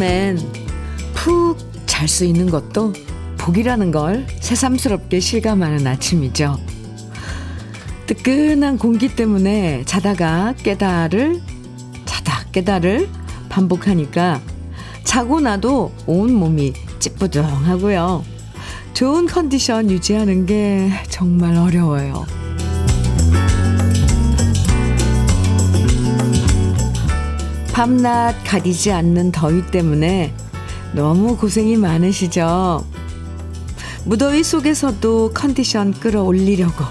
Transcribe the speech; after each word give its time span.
여름엔 0.00 0.38
푹 1.14 1.58
잘 1.84 2.08
수 2.08 2.24
있는 2.24 2.50
것도 2.50 2.94
복이라는 3.36 3.90
걸 3.90 4.26
새삼스럽게 4.40 5.20
실감하는 5.20 5.86
아침이죠. 5.86 6.58
뜨끈한 8.06 8.78
공기 8.78 9.14
때문에 9.14 9.84
자다가 9.84 10.54
깨달을, 10.62 11.42
자다 12.06 12.44
깨달을 12.50 13.08
반복하니까 13.50 14.40
자고 15.04 15.40
나도 15.40 15.92
온 16.06 16.32
몸이 16.32 16.72
찌뿌둥하고요. 16.98 18.24
좋은 18.94 19.26
컨디션 19.26 19.90
유지하는 19.90 20.46
게 20.46 20.90
정말 21.10 21.56
어려워요. 21.56 22.24
밤낮 27.80 28.34
가리지 28.44 28.92
않는 28.92 29.32
더위 29.32 29.66
때문에 29.68 30.34
너무 30.92 31.38
고생이 31.38 31.78
많으시죠? 31.78 32.84
무더위 34.04 34.44
속에서도 34.44 35.30
컨디션 35.32 35.94
끌어올리려고 35.94 36.84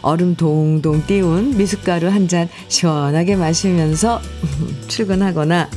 얼음 0.00 0.34
동동 0.34 1.06
띄운 1.06 1.58
미숫가루 1.58 2.08
한 2.08 2.26
잔 2.26 2.48
시원하게 2.68 3.36
마시면서 3.36 4.22
출근하거나 4.88 5.68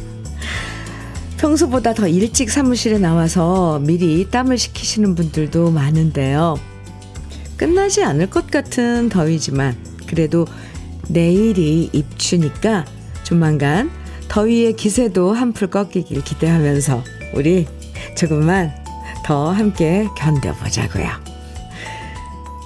평소보다 1.36 1.94
더 1.94 2.08
일찍 2.08 2.50
사무실에 2.50 3.00
나와서 3.00 3.80
미리 3.80 4.30
땀을 4.32 4.58
식히시는 4.58 5.16
분들도 5.16 5.72
많은데요. 5.72 6.56
끝나지 7.58 8.02
않을 8.02 8.30
것 8.30 8.50
같은 8.50 9.10
더위지만 9.10 9.76
그래도 10.08 10.48
내일이 11.10 11.90
입추니까 11.92 12.86
조만간 13.24 14.07
더위의 14.30 14.76
기세도 14.76 15.34
한풀 15.34 15.70
꺾이길 15.70 16.24
기대하면서 16.24 17.04
우리 17.34 17.68
조금만 18.16 18.74
더 19.26 19.52
함께 19.52 20.08
견뎌보자고요. 20.18 21.08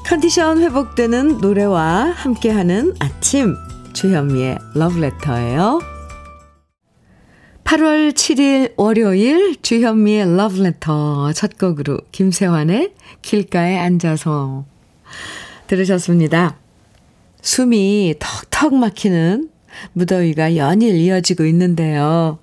컨디션 0.05 0.61
회복되는 0.61 1.37
노래와 1.37 2.11
함께하는 2.15 2.93
아침 2.99 3.55
주현미의 3.93 4.57
러브레터예요. 4.75 5.79
8월 7.63 8.11
7일 8.11 8.73
월요일 8.75 9.61
주현미의 9.61 10.35
러브레터 10.35 11.31
첫 11.33 11.57
곡으로 11.57 11.99
김세환의 12.11 12.93
길가에 13.21 13.77
앉아서 13.77 14.65
들으셨습니다. 15.67 16.57
숨이 17.41 18.15
턱턱 18.19 18.75
막히는 18.75 19.49
무더위가 19.93 20.55
연일 20.55 20.95
이어지고 20.95 21.45
있는데요. 21.45 22.39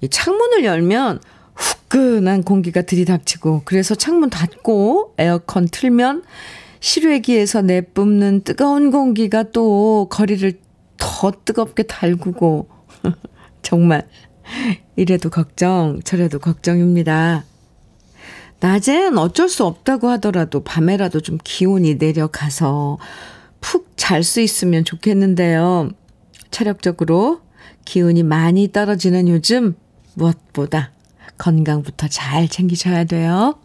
이 0.00 0.08
창문을 0.08 0.64
열면 0.64 1.20
후끈한 1.54 2.42
공기가 2.42 2.82
들이닥치고 2.82 3.62
그래서 3.64 3.94
창문 3.94 4.30
닫고 4.30 5.14
에어컨 5.18 5.68
틀면 5.68 6.24
실외기에서 6.80 7.62
내뿜는 7.62 8.42
뜨거운 8.42 8.90
공기가 8.90 9.44
또 9.44 10.08
거리를 10.10 10.52
더 10.96 11.32
뜨겁게 11.44 11.84
달구고 11.84 12.68
정말 13.62 14.06
이래도 14.96 15.30
걱정 15.30 16.00
저래도 16.04 16.38
걱정입니다. 16.38 17.44
낮엔 18.60 19.18
어쩔 19.18 19.48
수 19.48 19.64
없다고 19.64 20.08
하더라도 20.10 20.62
밤에라도 20.62 21.20
좀 21.20 21.38
기온이 21.42 21.96
내려가서 21.96 22.98
푹 23.60 23.94
잘 23.96 24.22
수 24.22 24.40
있으면 24.40 24.84
좋겠는데요. 24.84 25.90
체력적으로 26.54 27.40
기운이 27.84 28.22
많이 28.22 28.70
떨어지는 28.70 29.28
요즘 29.28 29.74
무엇보다 30.14 30.92
건강부터 31.36 32.06
잘 32.06 32.46
챙기셔야 32.46 33.04
돼요. 33.04 33.58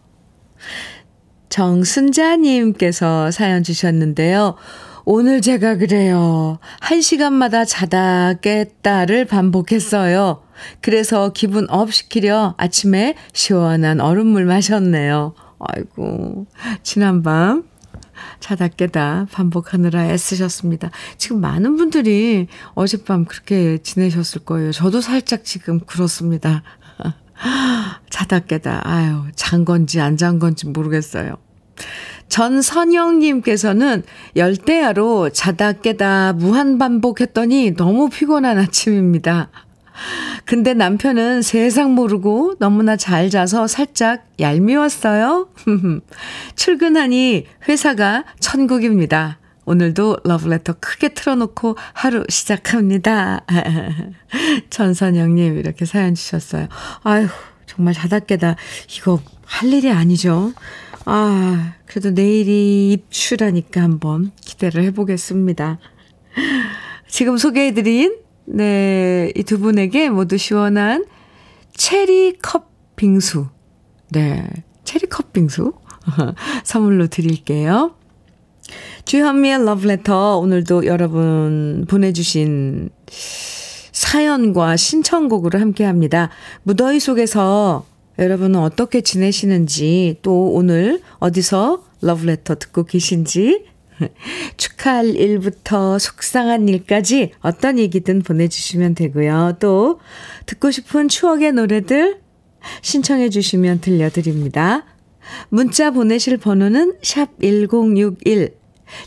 정순자님께서 1.50 3.30
사연 3.30 3.62
주셨는데요. 3.62 4.56
오늘 5.04 5.40
제가 5.40 5.76
그래요. 5.76 6.58
한 6.80 7.00
시간마다 7.00 7.64
자다 7.64 8.34
깼다를 8.34 9.24
반복했어요. 9.24 10.42
그래서 10.80 11.32
기분 11.32 11.70
up 11.70 11.92
시키려 11.92 12.54
아침에 12.58 13.14
시원한 13.32 14.00
얼음물 14.00 14.46
마셨네요. 14.46 15.34
아이고, 15.60 16.46
지난밤 16.82 17.69
자다 18.38 18.68
깨다 18.68 19.26
반복하느라 19.32 20.06
애쓰셨습니다. 20.06 20.90
지금 21.18 21.40
많은 21.40 21.76
분들이 21.76 22.46
어젯밤 22.74 23.24
그렇게 23.24 23.78
지내셨을 23.78 24.44
거예요. 24.44 24.72
저도 24.72 25.00
살짝 25.00 25.44
지금 25.44 25.80
그렇습니다. 25.80 26.62
자다 28.10 28.40
깨다, 28.40 28.82
아유, 28.84 29.24
잔 29.34 29.64
건지 29.64 30.00
안 30.00 30.16
잔 30.16 30.38
건지 30.38 30.66
모르겠어요. 30.66 31.36
전선영님께서는 32.28 34.02
열대야로 34.36 35.30
자다 35.30 35.72
깨다 35.72 36.34
무한 36.34 36.78
반복했더니 36.78 37.74
너무 37.76 38.08
피곤한 38.08 38.58
아침입니다. 38.58 39.50
근데 40.44 40.74
남편은 40.74 41.42
세상 41.42 41.94
모르고 41.94 42.54
너무나 42.58 42.96
잘 42.96 43.30
자서 43.30 43.66
살짝 43.66 44.26
얄미웠어요. 44.40 45.48
출근하니 46.56 47.46
회사가 47.68 48.24
천국입니다. 48.40 49.38
오늘도 49.64 50.18
러브레터 50.24 50.74
크게 50.80 51.10
틀어놓고 51.10 51.76
하루 51.92 52.24
시작합니다. 52.28 53.44
전선영님 54.70 55.58
이렇게 55.58 55.84
사연 55.84 56.14
주셨어요. 56.14 56.66
아유 57.02 57.28
정말 57.66 57.94
자다 57.94 58.18
깨다 58.20 58.56
이거 58.96 59.20
할 59.44 59.72
일이 59.72 59.90
아니죠. 59.90 60.52
아 61.04 61.74
그래도 61.86 62.10
내일이 62.10 62.92
입추라니까 62.92 63.80
한번 63.82 64.32
기대를 64.40 64.82
해보겠습니다. 64.84 65.78
지금 67.06 67.36
소개해드린 67.36 68.16
네, 68.52 69.32
이 69.36 69.42
두 69.44 69.58
분에게 69.60 70.10
모두 70.10 70.36
시원한 70.36 71.04
체리 71.74 72.36
컵 72.42 72.68
빙수. 72.96 73.46
네, 74.10 74.46
체리 74.84 75.06
컵 75.06 75.32
빙수 75.32 75.72
선물로 76.64 77.06
드릴게요. 77.06 77.94
주현미의 79.04 79.64
러브레터 79.64 80.38
오늘도 80.38 80.86
여러분 80.86 81.86
보내주신 81.88 82.90
사연과 83.92 84.76
신청곡으로 84.76 85.58
함께 85.60 85.84
합니다. 85.84 86.30
무더위 86.64 87.00
속에서 87.00 87.86
여러분은 88.18 88.60
어떻게 88.60 89.00
지내시는지 89.00 90.18
또 90.22 90.52
오늘 90.52 91.00
어디서 91.18 91.84
러브레터 92.02 92.56
듣고 92.56 92.84
계신지 92.84 93.64
축하할 94.56 95.16
일부터 95.16 95.98
속상한 95.98 96.68
일까지 96.68 97.32
어떤 97.40 97.78
얘기든 97.78 98.22
보내주시면 98.22 98.94
되고요. 98.94 99.56
또 99.60 100.00
듣고 100.46 100.70
싶은 100.70 101.08
추억의 101.08 101.52
노래들 101.52 102.20
신청해 102.82 103.30
주시면 103.30 103.80
들려드립니다. 103.80 104.84
문자 105.48 105.90
보내실 105.90 106.36
번호는 106.38 106.96
샵 107.02 107.28
1061. 107.40 108.54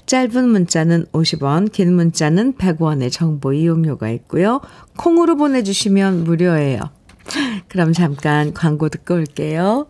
짧은 0.06 0.48
문자는 0.48 1.08
50원, 1.12 1.72
긴 1.72 1.94
문자는 1.94 2.54
100원의 2.54 3.12
정보 3.12 3.52
이용료가 3.52 4.10
있고요. 4.12 4.62
콩으로 4.98 5.36
보내주시면 5.36 6.24
무료예요. 6.24 6.80
그럼 7.68 7.92
잠깐 7.94 8.54
광고 8.54 8.90
듣고 8.90 9.16
올게요. 9.16 9.88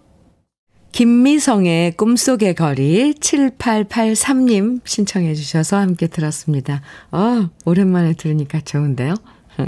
김미성의 0.93 1.93
꿈속의 1.93 2.53
거리 2.53 3.15
7883님 3.15 4.81
신청해 4.85 5.33
주셔서 5.33 5.77
함께 5.77 6.05
들었습니다. 6.05 6.81
어, 7.11 7.49
오랜만에 7.65 8.13
들으니까 8.13 8.61
좋은데요. 8.61 9.15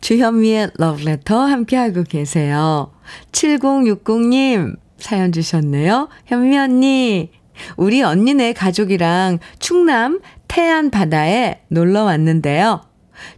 주현미의 0.00 0.70
러브레터 0.76 1.38
함께하고 1.38 2.04
계세요. 2.04 2.92
7060님 3.32 4.76
사연 4.96 5.32
주셨네요. 5.32 6.08
현미 6.24 6.56
언니, 6.56 7.30
우리 7.76 8.02
언니네 8.02 8.54
가족이랑 8.54 9.38
충남 9.58 10.20
태안 10.48 10.90
바다에 10.90 11.60
놀러 11.68 12.04
왔는데요. 12.04 12.80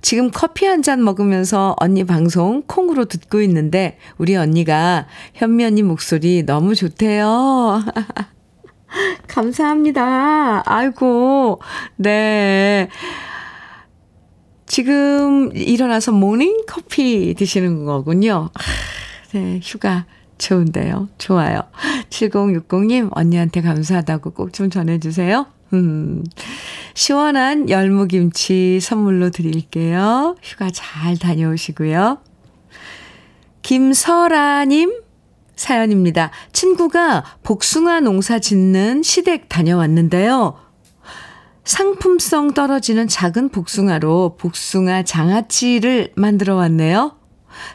지금 0.03 0.31
커피 0.31 0.67
한 0.67 0.83
잔 0.83 1.03
먹으면서 1.03 1.75
언니 1.79 2.05
방송 2.05 2.63
콩으로 2.67 3.07
듣고 3.07 3.41
있는데 3.43 3.97
우리 4.19 4.37
언니가 4.37 5.07
현미 5.35 5.65
언니 5.65 5.83
목소리 5.83 6.43
너무 6.45 6.75
좋대요. 6.75 7.83
감사합니다. 9.29 10.63
아이고, 10.67 11.61
네. 11.97 12.89
지금 14.67 15.51
일어나서 15.55 16.13
모닝 16.13 16.65
커피 16.67 17.35
드시는 17.35 17.85
거군요. 17.85 18.51
네, 19.33 19.61
휴가 19.63 20.07
좋은데요. 20.39 21.09
좋아요. 21.19 21.63
7060님, 22.11 23.11
언니한테 23.13 23.63
감사하다고 23.63 24.31
꼭 24.33 24.53
좀 24.53 24.71
전해주세요. 24.71 25.47
음, 25.75 26.25
시원한 26.94 27.69
열무김치 27.69 28.79
선물로 28.81 29.31
드릴게요. 29.31 30.37
휴가 30.43 30.71
잘 30.73 31.19
다녀오시고요. 31.19 32.19
김설아님 33.62 35.00
사연입니다. 35.56 36.31
친구가 36.53 37.25
복숭아 37.43 38.00
농사 38.00 38.38
짓는 38.38 39.03
시댁 39.03 39.49
다녀왔는데요. 39.49 40.56
상품성 41.65 42.53
떨어지는 42.55 43.09
작은 43.09 43.49
복숭아로 43.49 44.37
복숭아 44.38 45.05
장아찌를 45.05 46.12
만들어 46.15 46.56
왔네요. 46.56 47.17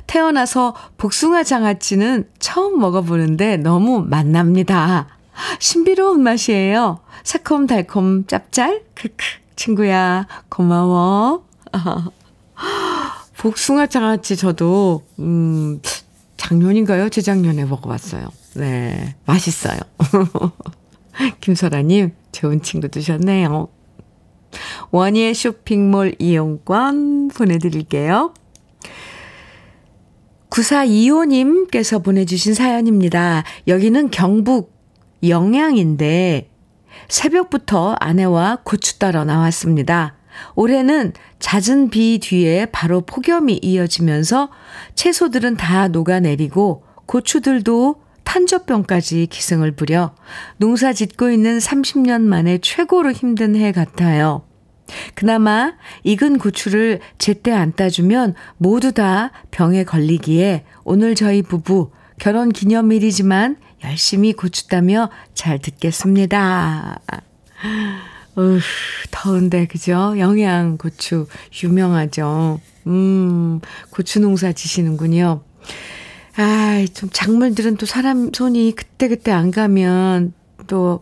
태어나서 0.07 0.75
복숭아 0.97 1.43
장아찌는 1.43 2.29
처음 2.39 2.79
먹어보는데 2.79 3.57
너무 3.57 4.05
맛납니다. 4.07 5.18
신비로운 5.59 6.21
맛이에요. 6.23 6.99
새콤달콤 7.23 8.25
짭짤? 8.27 8.83
크크. 8.93 9.25
친구야, 9.55 10.27
고마워. 10.49 11.45
복숭아 13.37 13.87
장아찌 13.87 14.35
저도, 14.37 15.03
음, 15.19 15.81
작년인가요? 16.37 17.09
재작년에 17.09 17.65
먹어봤어요. 17.65 18.29
네. 18.55 19.15
맛있어요. 19.25 19.79
김설아님, 21.41 22.13
좋은 22.31 22.61
친구 22.61 22.87
두셨네요. 22.87 23.67
원예 24.91 25.33
쇼핑몰 25.33 26.15
이용권 26.19 27.29
보내드릴게요. 27.29 28.33
9425님께서 30.49 32.03
보내주신 32.03 32.53
사연입니다. 32.53 33.43
여기는 33.67 34.09
경북 34.09 34.78
영양인데 35.27 36.49
새벽부터 37.07 37.95
아내와 37.99 38.59
고추 38.63 38.99
따러 38.99 39.23
나왔습니다. 39.25 40.15
올해는 40.55 41.13
잦은 41.39 41.89
비 41.89 42.19
뒤에 42.19 42.67
바로 42.67 43.01
폭염이 43.01 43.59
이어지면서 43.61 44.49
채소들은 44.95 45.57
다 45.57 45.87
녹아내리고 45.87 46.83
고추들도 47.05 48.01
탄저병까지 48.23 49.27
기승을 49.27 49.71
부려 49.71 50.13
농사 50.57 50.93
짓고 50.93 51.31
있는 51.31 51.57
30년 51.57 52.21
만에 52.21 52.59
최고로 52.59 53.11
힘든 53.11 53.55
해 53.55 53.71
같아요. 53.71 54.43
그나마 55.15 55.73
익은 56.03 56.37
고추를 56.37 56.99
제때 57.17 57.51
안 57.51 57.73
따주면 57.73 58.35
모두 58.57 58.91
다 58.91 59.31
병에 59.51 59.83
걸리기에 59.83 60.65
오늘 60.83 61.15
저희 61.15 61.41
부부 61.41 61.91
결혼 62.19 62.49
기념일이지만 62.49 63.57
열심히 63.83 64.33
고추 64.33 64.67
따며 64.67 65.09
잘 65.33 65.59
듣겠습니다. 65.59 66.99
으, 68.37 68.59
더운데, 69.11 69.67
그죠? 69.67 70.15
영양 70.17 70.77
고추, 70.77 71.27
유명하죠. 71.63 72.59
음, 72.87 73.59
고추 73.89 74.19
농사 74.19 74.51
지시는군요. 74.51 75.43
아, 76.37 76.85
좀 76.93 77.09
작물들은 77.11 77.77
또 77.77 77.85
사람 77.85 78.31
손이 78.33 78.73
그때그때 78.75 79.31
안 79.31 79.51
가면 79.51 80.33
또, 80.67 81.01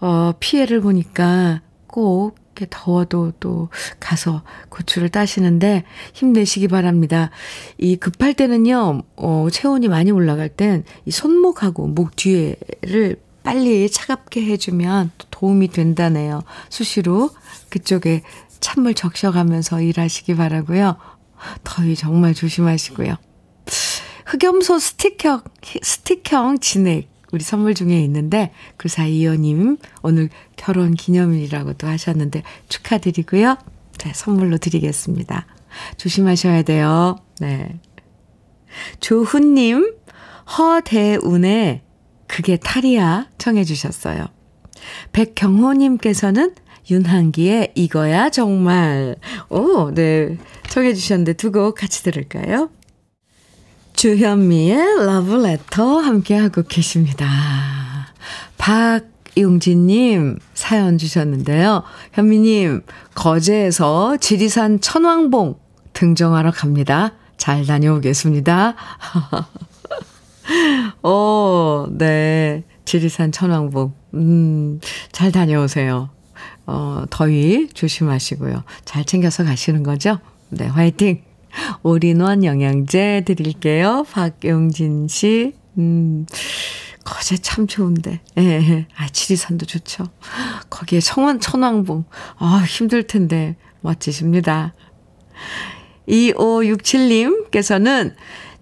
어, 0.00 0.32
피해를 0.40 0.80
보니까 0.80 1.62
꼭 1.86 2.36
이렇게 2.54 2.66
더워도 2.70 3.32
또 3.40 3.68
가서 3.98 4.42
고추를 4.68 5.08
따시는데 5.08 5.84
힘내시기 6.12 6.68
바랍니다. 6.68 7.30
이 7.78 7.96
급할 7.96 8.34
때는요, 8.34 9.02
어, 9.16 9.48
체온이 9.50 9.88
많이 9.88 10.12
올라갈 10.12 10.48
땐 10.48 10.84
이 11.04 11.10
손목하고 11.10 11.88
목 11.88 12.16
뒤에를 12.16 13.16
빨리 13.42 13.90
차갑게 13.90 14.42
해주면 14.46 15.10
도움이 15.30 15.68
된다네요. 15.68 16.42
수시로 16.70 17.30
그쪽에 17.68 18.22
찬물 18.60 18.94
적셔가면서 18.94 19.82
일하시기 19.82 20.36
바라고요. 20.36 20.96
더위 21.62 21.94
정말 21.94 22.32
조심하시고요. 22.32 23.16
흑염소 24.26 24.78
스틱형, 24.78 25.42
스틱형 25.82 26.60
진액 26.60 27.13
우리 27.34 27.42
선물 27.42 27.74
중에 27.74 28.00
있는데 28.04 28.52
그 28.76 28.88
사이어님 28.88 29.76
오늘 30.02 30.28
결혼 30.54 30.94
기념일이라고도 30.94 31.88
하셨는데 31.88 32.44
축하드리고요. 32.68 33.56
네, 33.98 34.12
선물로 34.14 34.58
드리겠습니다. 34.58 35.46
조심하셔야 35.96 36.62
돼요. 36.62 37.16
네. 37.40 37.80
조훈님, 39.00 39.94
허대운의 40.58 41.82
그게 42.28 42.56
탈이야 42.56 43.28
청해 43.38 43.64
주셨어요. 43.64 44.26
백경호님께서는 45.12 46.54
윤한기의 46.88 47.72
이거야 47.74 48.30
정말. 48.30 49.16
오, 49.48 49.90
네. 49.92 50.36
청해 50.68 50.94
주셨는데 50.94 51.32
두 51.32 51.50
곡 51.50 51.74
같이 51.74 52.04
들을까요? 52.04 52.70
주현미의 53.94 55.06
러브레터 55.06 55.98
함께하고 55.98 56.62
계십니다. 56.62 57.26
박용진님 58.58 60.38
사연 60.52 60.98
주셨는데요. 60.98 61.84
현미님, 62.12 62.82
거제에서 63.14 64.16
지리산 64.18 64.80
천왕봉 64.80 65.58
등정하러 65.92 66.50
갑니다. 66.50 67.12
잘 67.36 67.64
다녀오겠습니다. 67.64 68.74
어, 71.02 71.86
네. 71.90 72.64
지리산 72.84 73.32
천왕봉. 73.32 73.92
음, 74.14 74.80
잘 75.12 75.32
다녀오세요. 75.32 76.10
어, 76.66 77.04
더위 77.10 77.68
조심하시고요. 77.72 78.64
잘 78.84 79.04
챙겨서 79.04 79.44
가시는 79.44 79.82
거죠? 79.82 80.18
네, 80.50 80.66
화이팅! 80.66 81.23
올인원 81.82 82.44
영양제 82.44 83.22
드릴게요. 83.26 84.04
박용진 84.10 85.08
씨. 85.08 85.54
음, 85.78 86.26
거제 87.04 87.36
참 87.38 87.66
좋은데. 87.66 88.20
예, 88.38 88.42
예. 88.42 88.86
아, 88.96 89.08
지리산도 89.08 89.66
좋죠. 89.66 90.04
거기에 90.70 91.00
청원, 91.00 91.40
천왕봉. 91.40 92.04
아, 92.38 92.64
힘들 92.66 93.06
텐데. 93.06 93.56
멋지십니다. 93.80 94.72
2567님께서는 96.08 98.14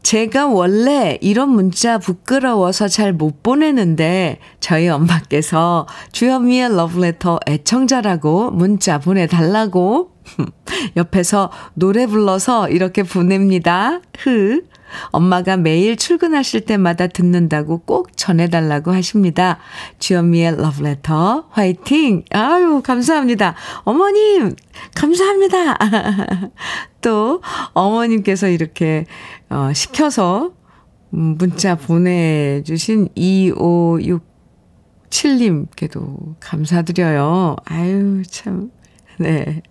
제가 0.03 0.49
원래 0.49 1.17
이런 1.21 1.51
문자 1.51 1.99
부끄러워서 1.99 2.89
잘 2.89 3.13
못 3.13 3.43
보내는데 3.43 4.39
저희 4.59 4.89
엄마께서 4.89 5.87
주현미의 6.11 6.75
러브레터 6.75 7.39
애청자라고 7.47 8.51
문자 8.51 8.99
보내달라고 8.99 10.12
옆에서 10.97 11.51
노래 11.75 12.07
불러서 12.07 12.69
이렇게 12.69 13.03
보냅니다. 13.03 14.01
흐. 14.19 14.63
엄마가 15.11 15.57
매일 15.57 15.97
출근하실 15.97 16.63
때마다 16.63 17.07
듣는다고 17.07 17.79
꼭 17.79 18.17
전해달라고 18.17 18.93
하십니다. 18.93 19.59
주현미의 19.99 20.57
러브레터 20.57 21.47
화이팅! 21.51 22.25
아유 22.31 22.83
감사합니다. 22.85 23.55
어머님 23.85 24.55
감사합니다. 24.95 25.79
또 27.01 27.41
어머님께서 27.73 28.49
이렇게 28.49 29.07
어, 29.49 29.73
시켜서 29.73 30.53
음, 31.15 31.37
문자 31.39 31.75
보내주신 31.75 33.09
2567님께도 35.11 36.35
감사드려요. 36.41 37.57
아유 37.65 38.23
참 38.27 38.71
네. 39.23 39.63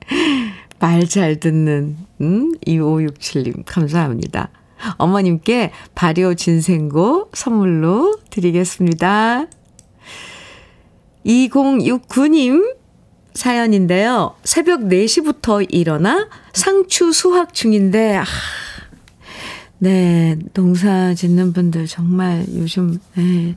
말 0.80 1.06
잘 1.08 1.40
듣는, 1.40 1.96
음, 2.22 2.54
2567님, 2.66 3.64
감사합니다. 3.66 4.50
어머님께 4.98 5.72
발효 5.94 6.34
진생고 6.34 7.30
선물로 7.34 8.18
드리겠습니다. 8.32 9.46
2069님 11.26 12.76
사연인데요. 13.36 14.36
새벽 14.44 14.82
4시부터 14.82 15.66
일어나 15.70 16.28
상추 16.54 17.12
수확 17.14 17.54
중인데, 17.54 18.18
아, 18.18 18.26
네, 19.78 20.38
농사 20.54 21.14
짓는 21.14 21.54
분들 21.54 21.86
정말 21.86 22.46
요즘, 22.56 22.98
네, 23.16 23.56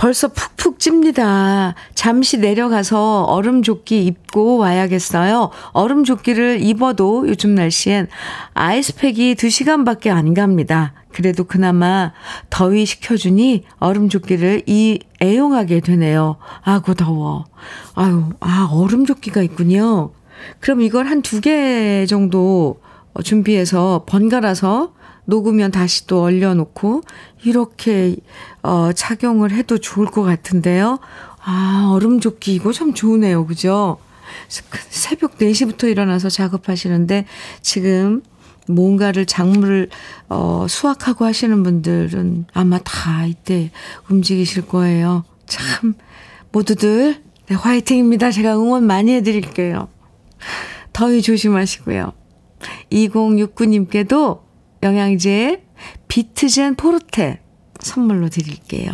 벌써 0.00 0.28
푹푹 0.28 0.78
찝니다. 0.78 1.74
잠시 1.94 2.38
내려가서 2.38 3.24
얼음 3.24 3.62
조끼 3.62 4.06
입고 4.06 4.56
와야겠어요. 4.56 5.50
얼음 5.72 6.04
조끼를 6.04 6.62
입어도 6.62 7.28
요즘 7.28 7.54
날씨엔 7.54 8.08
아이스팩이 8.54 9.34
2시간밖에 9.34 10.08
안 10.08 10.32
갑니다. 10.32 10.94
그래도 11.12 11.44
그나마 11.44 12.12
더위 12.48 12.86
식혀주니 12.86 13.64
얼음 13.78 14.08
조끼를 14.08 14.62
이 14.64 15.00
애용하게 15.20 15.80
되네요. 15.80 16.36
아고 16.62 16.94
더워. 16.94 17.44
아유, 17.94 18.30
아 18.40 18.70
얼음 18.72 19.04
조끼가 19.04 19.42
있군요. 19.42 20.12
그럼 20.60 20.80
이걸 20.80 21.08
한 21.08 21.20
두 21.20 21.42
개 21.42 22.06
정도 22.06 22.80
준비해서 23.22 24.04
번갈아서 24.06 24.94
녹으면 25.30 25.70
다시 25.70 26.06
또 26.06 26.22
얼려놓고 26.22 27.02
이렇게 27.44 28.16
어, 28.62 28.92
착용을 28.92 29.52
해도 29.52 29.78
좋을 29.78 30.06
것 30.06 30.22
같은데요. 30.22 30.98
아, 31.42 31.88
얼음 31.92 32.20
조끼 32.20 32.54
이거 32.54 32.72
참 32.72 32.92
좋으네요. 32.92 33.46
그죠? 33.46 33.98
새벽 34.48 35.38
4시부터 35.38 35.90
일어나서 35.90 36.28
작업하시는데 36.28 37.24
지금 37.62 38.22
뭔가를 38.68 39.26
작물을 39.26 39.88
어, 40.28 40.66
수확하고 40.68 41.24
하시는 41.24 41.62
분들은 41.62 42.46
아마 42.52 42.78
다 42.78 43.24
이때 43.26 43.70
움직이실 44.08 44.66
거예요. 44.66 45.24
참 45.46 45.94
모두들 46.52 47.22
네, 47.46 47.54
화이팅입니다. 47.56 48.30
제가 48.30 48.54
응원 48.56 48.86
많이 48.86 49.12
해드릴게요. 49.12 49.88
더위 50.92 51.22
조심하시고요. 51.22 52.12
2069님께도 52.92 54.49
영양제 54.82 55.62
비트젠 56.08 56.76
포르테 56.76 57.40
선물로 57.80 58.28
드릴게요. 58.28 58.92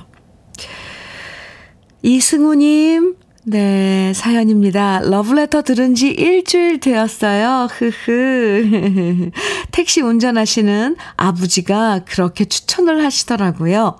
이승우님, 2.02 3.16
네, 3.44 4.12
사연입니다. 4.14 5.00
러브레터 5.04 5.62
들은 5.62 5.94
지 5.94 6.08
일주일 6.08 6.80
되었어요. 6.80 7.68
흐흐. 7.70 9.30
택시 9.70 10.00
운전하시는 10.00 10.96
아버지가 11.16 12.00
그렇게 12.06 12.44
추천을 12.44 13.04
하시더라고요. 13.04 13.96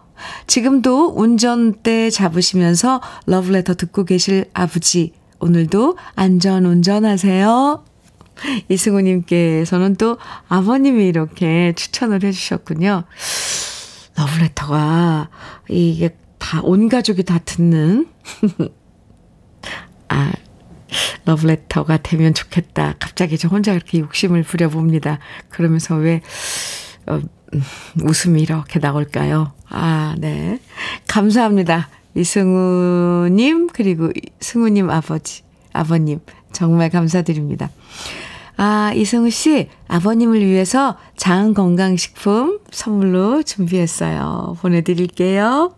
지금도 0.46 1.14
운전대 1.16 2.10
잡으시면서 2.10 3.00
러브레터 3.26 3.74
듣고 3.74 4.04
계실 4.04 4.46
아버지, 4.52 5.12
오늘도 5.38 5.96
안전 6.14 6.64
운전하세요. 6.64 7.84
이승우님께서는 8.68 9.96
또 9.96 10.18
아버님이 10.48 11.06
이렇게 11.06 11.72
추천을 11.76 12.22
해주셨군요. 12.24 13.04
러브레터가 14.16 15.28
이게 15.68 16.16
다 16.38 16.60
온 16.62 16.88
가족이 16.88 17.24
다 17.24 17.38
듣는 17.38 18.06
아 20.08 20.32
러브레터가 21.24 21.98
되면 21.98 22.34
좋겠다. 22.34 22.94
갑자기 23.00 23.36
저 23.36 23.48
혼자 23.48 23.72
이렇게 23.72 23.98
욕심을 23.98 24.42
부려봅니다. 24.44 25.18
그러면서 25.48 25.96
왜 25.96 26.20
어, 27.06 27.20
웃음이 28.02 28.40
이렇게 28.42 28.78
나올까요? 28.78 29.52
아, 29.68 30.14
네. 30.18 30.60
감사합니다. 31.08 31.88
이승우님, 32.14 33.68
그리고 33.72 34.10
승우님 34.40 34.88
아버지, 34.90 35.42
아버님, 35.72 36.20
정말 36.56 36.88
감사드립니다. 36.88 37.70
아, 38.56 38.90
이승우 38.94 39.28
씨, 39.28 39.68
아버님을 39.88 40.42
위해서 40.44 40.96
장 41.18 41.52
건강식품 41.52 42.60
선물로 42.70 43.42
준비했어요. 43.42 44.56
보내드릴게요. 44.60 45.74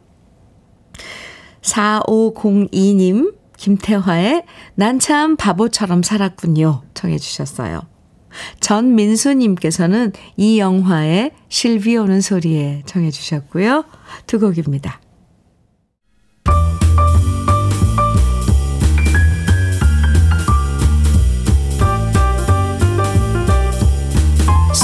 4502님, 1.63 3.35
김태화의 3.57 4.45
난 4.77 5.01
참 5.01 5.37
바보처럼 5.37 6.05
살았군요. 6.05 6.83
청해주셨어요. 6.95 7.81
전민수님께서는 8.61 10.13
이 10.37 10.61
영화의 10.61 11.33
실비 11.49 11.97
오는 11.97 12.21
소리에 12.21 12.83
청해주셨고요. 12.87 13.85
두 14.29 14.39
곡입니다. 14.39 15.01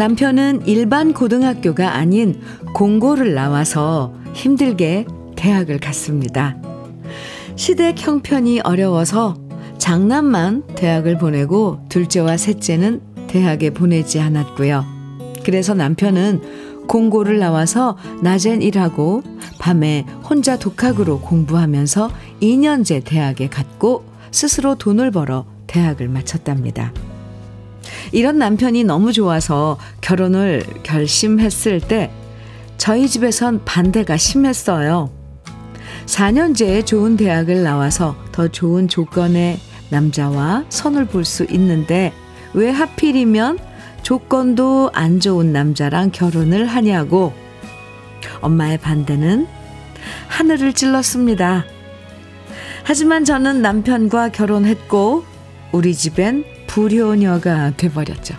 남편은 0.00 0.62
일반 0.64 1.12
고등학교가 1.12 1.94
아닌 1.94 2.40
공고를 2.72 3.34
나와서 3.34 4.14
힘들게 4.32 5.04
대학을 5.36 5.78
갔습니다. 5.78 6.56
시댁 7.54 7.96
형편이 7.98 8.60
어려워서 8.60 9.36
장남만 9.76 10.68
대학을 10.74 11.18
보내고 11.18 11.80
둘째와 11.90 12.38
셋째는 12.38 13.02
대학에 13.26 13.68
보내지 13.68 14.20
않았고요. 14.20 14.86
그래서 15.44 15.74
남편은 15.74 16.86
공고를 16.88 17.38
나와서 17.38 17.98
낮엔 18.22 18.62
일하고 18.62 19.22
밤에 19.58 20.06
혼자 20.24 20.58
독학으로 20.58 21.20
공부하면서 21.20 22.10
2년제 22.40 23.04
대학에 23.04 23.50
갔고 23.50 24.06
스스로 24.30 24.76
돈을 24.76 25.10
벌어 25.10 25.44
대학을 25.66 26.08
마쳤답니다. 26.08 26.90
이런 28.12 28.38
남편이 28.38 28.84
너무 28.84 29.12
좋아서 29.12 29.78
결혼을 30.00 30.64
결심했을 30.82 31.80
때 31.80 32.10
저희 32.76 33.08
집에선 33.08 33.64
반대가 33.64 34.16
심했어요. 34.16 35.10
4년제에 36.06 36.84
좋은 36.84 37.16
대학을 37.16 37.62
나와서 37.62 38.16
더 38.32 38.48
좋은 38.48 38.88
조건의 38.88 39.58
남자와 39.90 40.64
선을 40.68 41.06
볼 41.06 41.24
수 41.24 41.44
있는데 41.50 42.12
왜 42.54 42.70
하필이면 42.70 43.58
조건도 44.02 44.90
안 44.92 45.20
좋은 45.20 45.52
남자랑 45.52 46.10
결혼을 46.10 46.66
하냐고 46.66 47.32
엄마의 48.40 48.78
반대는 48.78 49.46
하늘을 50.28 50.72
찔렀습니다. 50.72 51.64
하지만 52.82 53.24
저는 53.24 53.62
남편과 53.62 54.30
결혼했고 54.30 55.24
우리 55.72 55.94
집엔 55.94 56.44
불효녀가 56.70 57.72
돼버렸죠. 57.76 58.36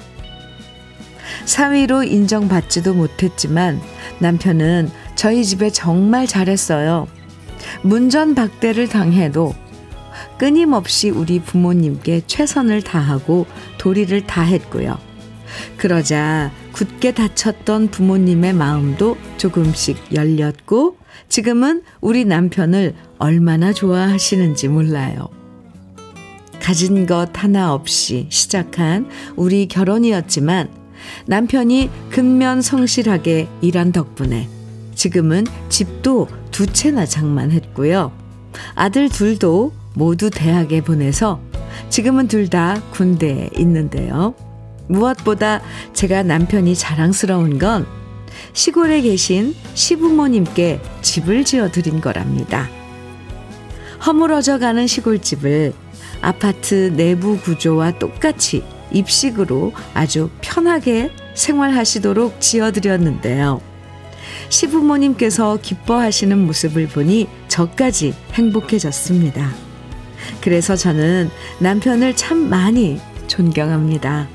사위로 1.46 2.04
인정받지도 2.04 2.94
못했지만 2.94 3.82
남편은 4.20 4.90
저희 5.16 5.44
집에 5.44 5.70
정말 5.70 6.28
잘했어요. 6.28 7.08
문전박대를 7.84 8.88
당해도 8.88 9.54
끊임없이 10.38 11.10
우리 11.10 11.40
부모님께 11.40 12.22
최선을 12.26 12.84
다하고 12.84 13.48
도리를 13.78 14.26
다했고요. 14.26 14.98
그러자 15.78 16.52
굳게 16.72 17.14
닫혔던 17.14 17.90
부모님의 17.90 18.54
마음도 18.54 19.18
조금씩 19.38 20.16
열렸고 20.16 20.96
지금은 21.28 21.84
우리 22.00 22.24
남편을 22.24 22.96
얼마나 23.18 23.74
좋아하시는지 23.74 24.70
몰라요. 24.70 25.41
가진 26.62 27.06
것 27.06 27.30
하나 27.34 27.74
없이 27.74 28.28
시작한 28.30 29.10
우리 29.36 29.68
결혼이었지만 29.68 30.70
남편이 31.26 31.90
근면 32.10 32.62
성실하게 32.62 33.48
일한 33.62 33.92
덕분에 33.92 34.48
지금은 34.94 35.46
집도 35.70 36.28
두 36.52 36.68
채나 36.68 37.06
장만했고요. 37.06 38.12
아들 38.76 39.10
둘도 39.10 39.74
모두 39.96 40.30
대학에 40.30 40.82
보내서 40.82 41.42
지금은 41.90 42.28
둘 42.28 42.50
다 42.50 42.82
군대에 42.92 43.50
있는데요. 43.58 44.36
무엇보다 44.88 45.62
제가 45.94 46.24
남편이 46.24 46.76
자랑스러운 46.76 47.58
건 47.58 47.88
시골에 48.54 49.02
계신 49.02 49.56
시부모님께 49.74 50.82
집을 51.02 51.46
지어 51.46 51.72
드린 51.72 52.02
거랍니다. 52.02 52.70
허물어져 54.06 54.60
가는 54.60 54.86
시골집을 54.86 55.74
아파트 56.22 56.94
내부 56.96 57.38
구조와 57.40 58.00
똑같이 58.00 58.64
입식으로 58.92 59.74
아주 59.94 60.30
편하게 60.42 61.12
생활하시도록 61.34 62.40
지어드렸는데요. 62.42 63.62
시부모님께서 64.50 65.58
기뻐하시는 65.62 66.38
모습을 66.38 66.88
보니 66.88 67.28
저까지 67.48 68.14
행복해졌습니다. 68.34 69.50
그래서 70.42 70.76
저는 70.76 71.30
남편을 71.60 72.16
참 72.16 72.50
많이 72.50 73.00
존경합니다. 73.28 74.28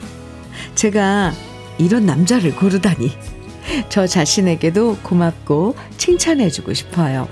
제가 0.74 1.32
이런 1.78 2.06
남자를 2.06 2.54
고르다니 2.56 3.12
저 3.88 4.06
자신에게도 4.06 4.98
고맙고 5.02 5.74
칭찬해주고 5.96 6.72
싶어요. 6.74 7.28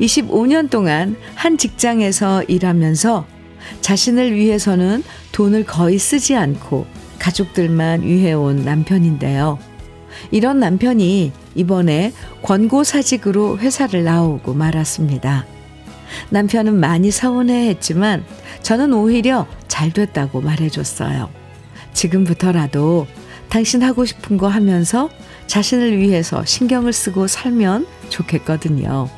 25년 0.00 0.70
동안 0.70 1.16
한 1.34 1.58
직장에서 1.58 2.44
일하면서 2.44 3.26
자신을 3.80 4.34
위해서는 4.34 5.02
돈을 5.32 5.64
거의 5.64 5.98
쓰지 5.98 6.34
않고 6.34 6.86
가족들만 7.18 8.02
위해온 8.02 8.64
남편인데요. 8.64 9.58
이런 10.30 10.58
남편이 10.58 11.32
이번에 11.54 12.12
권고사직으로 12.42 13.58
회사를 13.58 14.04
나오고 14.04 14.54
말았습니다. 14.54 15.46
남편은 16.30 16.74
많이 16.74 17.10
서운해 17.10 17.68
했지만 17.68 18.24
저는 18.62 18.92
오히려 18.92 19.46
잘 19.68 19.92
됐다고 19.92 20.40
말해줬어요. 20.40 21.28
지금부터라도 21.92 23.06
당신 23.48 23.82
하고 23.82 24.04
싶은 24.04 24.36
거 24.36 24.48
하면서 24.48 25.08
자신을 25.46 25.98
위해서 25.98 26.44
신경을 26.44 26.92
쓰고 26.92 27.26
살면 27.26 27.86
좋겠거든요. 28.08 29.08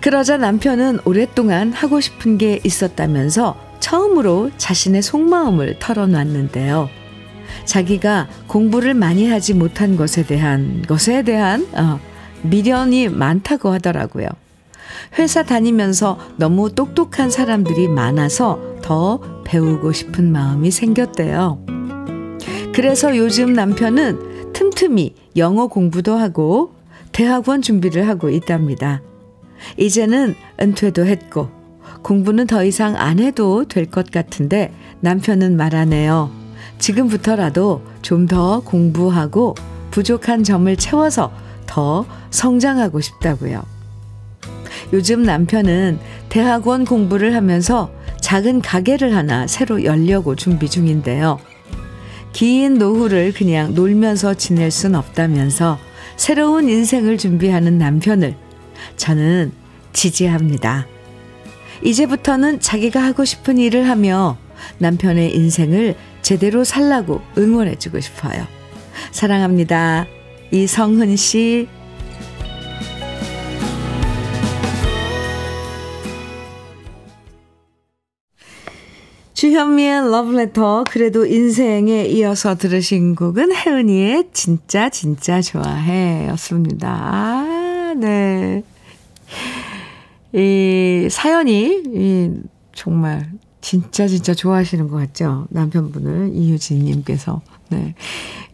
그러자 0.00 0.38
남편은 0.38 1.00
오랫동안 1.04 1.72
하고 1.72 2.00
싶은 2.00 2.38
게 2.38 2.58
있었다면서 2.64 3.56
처음으로 3.80 4.50
자신의 4.56 5.02
속마음을 5.02 5.78
털어놨는데요. 5.78 6.88
자기가 7.66 8.28
공부를 8.46 8.94
많이 8.94 9.28
하지 9.28 9.52
못한 9.52 9.96
것에 9.96 10.24
대한 10.24 10.82
것에 10.86 11.22
대한 11.22 11.66
어, 11.74 12.00
미련이 12.42 13.08
많다고 13.08 13.70
하더라고요. 13.70 14.26
회사 15.18 15.42
다니면서 15.42 16.18
너무 16.36 16.74
똑똑한 16.74 17.30
사람들이 17.30 17.88
많아서 17.88 18.76
더 18.80 19.20
배우고 19.44 19.92
싶은 19.92 20.32
마음이 20.32 20.70
생겼대요. 20.70 21.64
그래서 22.74 23.16
요즘 23.16 23.52
남편은 23.52 24.52
틈틈이 24.52 25.14
영어 25.36 25.66
공부도 25.66 26.16
하고 26.16 26.74
대학원 27.12 27.60
준비를 27.60 28.08
하고 28.08 28.30
있답니다. 28.30 29.02
이제는 29.76 30.34
은퇴도 30.60 31.06
했고 31.06 31.50
공부는 32.02 32.46
더 32.46 32.64
이상 32.64 32.96
안 32.96 33.18
해도 33.18 33.64
될 33.66 33.86
것 33.86 34.10
같은데 34.10 34.72
남편은 35.00 35.56
말하네요. 35.56 36.30
지금부터라도 36.78 37.82
좀 38.02 38.26
더 38.26 38.60
공부하고 38.60 39.54
부족한 39.90 40.44
점을 40.44 40.74
채워서 40.76 41.32
더 41.66 42.06
성장하고 42.30 43.00
싶다고요. 43.00 43.62
요즘 44.92 45.22
남편은 45.22 45.98
대학원 46.28 46.84
공부를 46.84 47.34
하면서 47.34 47.90
작은 48.20 48.60
가게를 48.62 49.14
하나 49.14 49.46
새로 49.46 49.84
열려고 49.84 50.36
준비 50.36 50.68
중인데요. 50.68 51.38
긴 52.32 52.74
노후를 52.78 53.32
그냥 53.32 53.74
놀면서 53.74 54.34
지낼 54.34 54.70
순 54.70 54.94
없다면서 54.94 55.78
새로운 56.16 56.68
인생을 56.68 57.18
준비하는 57.18 57.78
남편을 57.78 58.36
저는 58.96 59.52
지지합니다. 59.92 60.86
이제부터는 61.82 62.60
자기가 62.60 63.02
하고 63.02 63.24
싶은 63.24 63.58
일을 63.58 63.88
하며 63.88 64.36
남편의 64.78 65.34
인생을 65.34 65.96
제대로 66.22 66.64
살라고 66.64 67.22
응원해주고 67.38 68.00
싶어요. 68.00 68.46
사랑합니다. 69.12 70.06
이성흔 70.52 71.16
씨. 71.16 71.68
주현미의 79.40 80.10
러브레터 80.10 80.84
그래도 80.90 81.24
인생에 81.24 82.04
이어서 82.04 82.56
들으신 82.56 83.14
곡은 83.14 83.54
혜은이의 83.54 84.28
진짜 84.34 84.90
진짜 84.90 85.40
좋아해 85.40 86.28
였습니다. 86.28 86.88
아, 86.90 87.94
네. 87.96 88.62
이 90.32 91.08
사연이 91.10 91.82
이 91.86 92.30
정말 92.72 93.30
진짜 93.60 94.06
진짜 94.06 94.32
좋아하시는 94.34 94.88
것 94.88 94.96
같죠? 94.96 95.46
남편분을 95.50 96.30
이유진님께서. 96.34 97.42
네. 97.68 97.94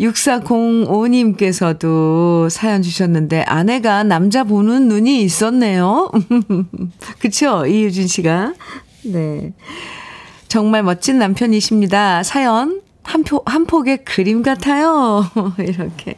6405님께서도 0.00 2.50
사연 2.50 2.82
주셨는데 2.82 3.42
아내가 3.42 4.02
남자 4.02 4.42
보는 4.44 4.88
눈이 4.88 5.22
있었네요. 5.22 6.10
그쵸? 7.18 7.64
이유진 7.66 8.08
씨가. 8.08 8.54
네. 9.04 9.52
정말 10.48 10.82
멋진 10.82 11.18
남편이십니다. 11.18 12.22
사연 12.22 12.80
한, 13.02 13.22
포, 13.22 13.42
한 13.46 13.66
폭의 13.66 14.04
그림 14.04 14.42
같아요. 14.42 15.24
이렇게. 15.58 16.16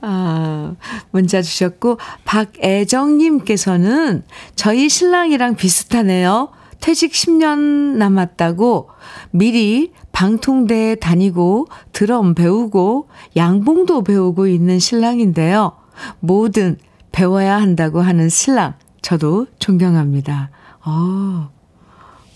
아, 0.00 0.74
문자 1.10 1.42
주셨고, 1.42 1.98
박애정님께서는 2.24 4.22
저희 4.54 4.88
신랑이랑 4.88 5.56
비슷하네요. 5.56 6.50
퇴직 6.80 7.12
10년 7.12 7.58
남았다고 7.96 8.88
미리 9.30 9.92
방통대에 10.12 10.94
다니고 10.96 11.66
드럼 11.92 12.34
배우고 12.34 13.08
양봉도 13.36 14.04
배우고 14.04 14.46
있는 14.46 14.78
신랑인데요. 14.78 15.72
뭐든 16.20 16.78
배워야 17.12 17.60
한다고 17.60 18.00
하는 18.00 18.28
신랑, 18.28 18.74
저도 19.02 19.46
존경합니다. 19.58 20.50
어, 20.84 21.50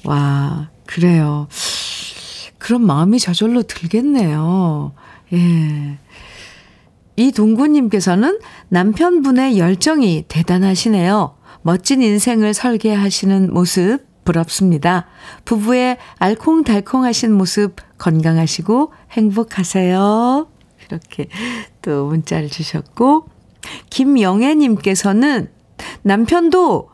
와, 0.05 0.71
그래요. 0.87 1.47
그런 2.59 2.85
마음이 2.85 3.19
저절로 3.19 3.63
들겠네요. 3.63 4.93
예. 5.33 5.99
이 7.17 7.33
동구님께서는 7.33 8.39
남편분의 8.69 9.59
열정이 9.59 10.25
대단하시네요. 10.29 11.37
멋진 11.63 12.03
인생을 12.03 12.55
설계하시는 12.55 13.53
모습 13.53 14.01
부럽습니다. 14.25 15.07
부부의 15.45 15.99
알콩달콩하신 16.19 17.33
모습 17.33 17.77
건강하시고 17.99 18.93
행복하세요. 19.13 20.49
이렇게 20.87 21.29
또 21.83 22.07
문자를 22.07 22.49
주셨고, 22.49 23.27
김영애님께서는 23.91 25.51
남편도 26.03 26.89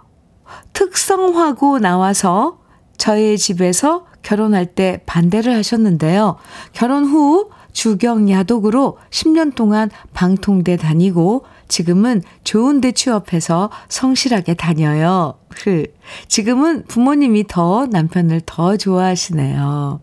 특성화고 0.73 1.79
나와서 1.79 2.61
저의 2.97 3.39
집에서 3.39 4.07
결혼할 4.23 4.67
때 4.67 5.03
반대를 5.07 5.55
하셨는데요. 5.55 6.37
결혼 6.73 7.05
후 7.05 7.51
주경 7.79 8.29
야독으로 8.29 8.99
10년 9.11 9.55
동안 9.55 9.89
방통대 10.13 10.77
다니고 10.77 11.45
지금은 11.69 12.23
좋은 12.43 12.81
데 12.81 12.91
취업해서 12.91 13.71
성실하게 13.89 14.55
다녀요. 14.55 15.35
그 15.49 15.85
지금은 16.27 16.87
부모님이 16.89 17.47
더 17.47 17.87
남편을 17.87 18.41
더 18.47 18.77
좋아하시네요. 18.77 20.01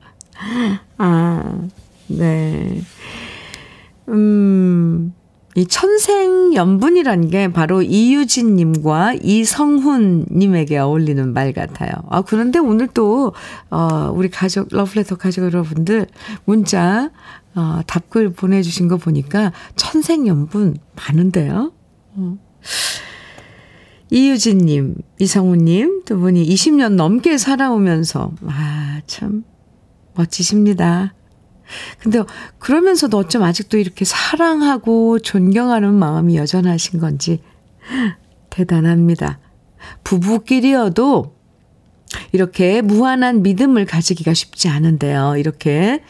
아, 1.00 1.68
네. 2.08 2.82
음, 4.08 5.14
이 5.56 5.66
천생연분이라는 5.66 7.30
게 7.30 7.52
바로 7.52 7.82
이유진님과 7.82 9.16
이성훈님에게 9.22 10.78
어울리는 10.78 11.34
말 11.34 11.52
같아요. 11.52 11.92
아, 12.10 12.22
그런데 12.22 12.60
오늘 12.60 12.88
또, 12.88 13.34
어, 13.70 14.12
우리 14.14 14.30
가족, 14.30 14.70
러브레터 14.72 15.18
가족 15.18 15.44
여러분들 15.44 16.08
문자, 16.46 17.10
어, 17.56 17.82
답글 17.88 18.34
보내주신 18.34 18.88
거 18.88 18.98
보니까 18.98 19.52
천생연분 19.76 20.78
많은데요. 20.96 21.72
어. 22.16 22.38
이유진님, 24.12 24.96
이성훈님 25.20 26.04
두 26.06 26.18
분이 26.20 26.46
20년 26.46 26.94
넘게 26.96 27.38
살아오면서, 27.38 28.32
아, 28.46 29.02
참, 29.08 29.44
멋지십니다. 30.14 31.14
근데 32.00 32.22
그러면서도 32.60 33.18
어쩜 33.18 33.44
아직도 33.44 33.78
이렇게 33.78 34.06
사랑하고 34.06 35.20
존경하는 35.20 35.94
마음이 35.94 36.38
여전하신 36.38 37.00
건지 37.00 37.42
대단합니다. 38.50 39.40
부부끼리여도 40.04 41.36
이렇게 42.32 42.82
무한한 42.82 43.42
믿음을 43.42 43.86
가지기가 43.86 44.34
쉽지 44.34 44.70
않은데요. 44.70 45.38
이렇게, 45.38 46.02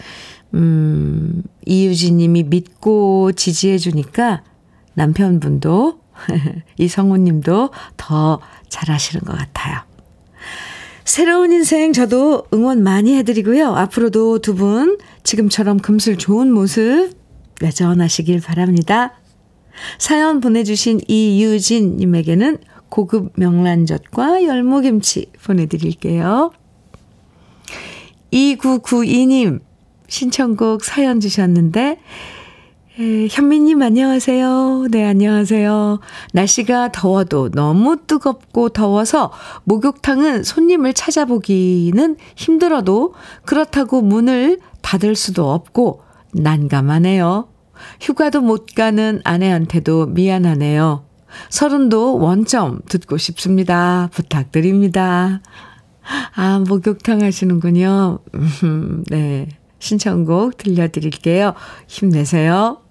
음, 0.56 1.44
이유진 1.66 2.18
님이 2.18 2.44
믿고 2.44 3.34
지지해 3.34 3.78
주니까 3.78 4.44
남편분도, 4.96 6.00
이성우 6.80 7.18
님도 7.18 7.70
더 7.98 8.40
잘하시는 8.70 9.26
것 9.26 9.38
같아요. 9.38 9.82
새로운 11.04 11.52
인생 11.52 11.94
저도 11.94 12.46
응원 12.54 12.82
많이 12.82 13.16
해드리고요. 13.16 13.76
앞으로도 13.76 14.40
두 14.40 14.56
분 14.56 14.98
지금처럼 15.24 15.78
금슬 15.78 16.18
좋은 16.18 16.52
모습 16.52 17.12
여전하시길 17.62 18.42
바랍니다. 18.42 19.14
사연 20.00 20.40
보내주신 20.40 21.02
이유진님에게는 21.08 22.58
고급 22.90 23.34
명란젓과 23.36 24.44
열무김치 24.44 25.32
보내드릴게요. 25.44 26.52
2992님 28.32 29.60
신청곡 30.08 30.84
사연 30.84 31.20
주셨는데 31.20 32.00
에, 32.98 33.28
현미님 33.30 33.82
안녕하세요. 33.82 34.88
네, 34.90 35.06
안녕하세요. 35.06 36.00
날씨가 36.32 36.94
더워도 36.94 37.50
너무 37.52 37.98
뜨겁고 38.08 38.70
더워서 38.70 39.34
목욕탕은 39.66 40.44
손님을 40.44 40.94
찾아보기는 40.94 42.16
힘들어도 42.38 43.14
그렇다고 43.44 44.02
문을 44.02 44.60
닫을 44.82 45.16
수도 45.16 45.52
없고 45.52 46.04
난감하네요. 46.34 47.50
휴가도 48.00 48.40
못 48.40 48.68
가는 48.76 49.20
아내한테도 49.26 50.06
미안하네요. 50.08 51.04
서른도 51.50 52.18
원점 52.18 52.80
듣고 52.88 53.18
싶습니다. 53.18 54.10
부탁드립니다. 54.14 55.42
아, 56.36 56.64
목욕탕 56.66 57.22
하시는군요. 57.22 58.20
음, 58.36 59.04
네. 59.12 59.50
신청곡 59.86 60.58
들려드릴게요. 60.58 61.54
힘내세요. 61.88 62.82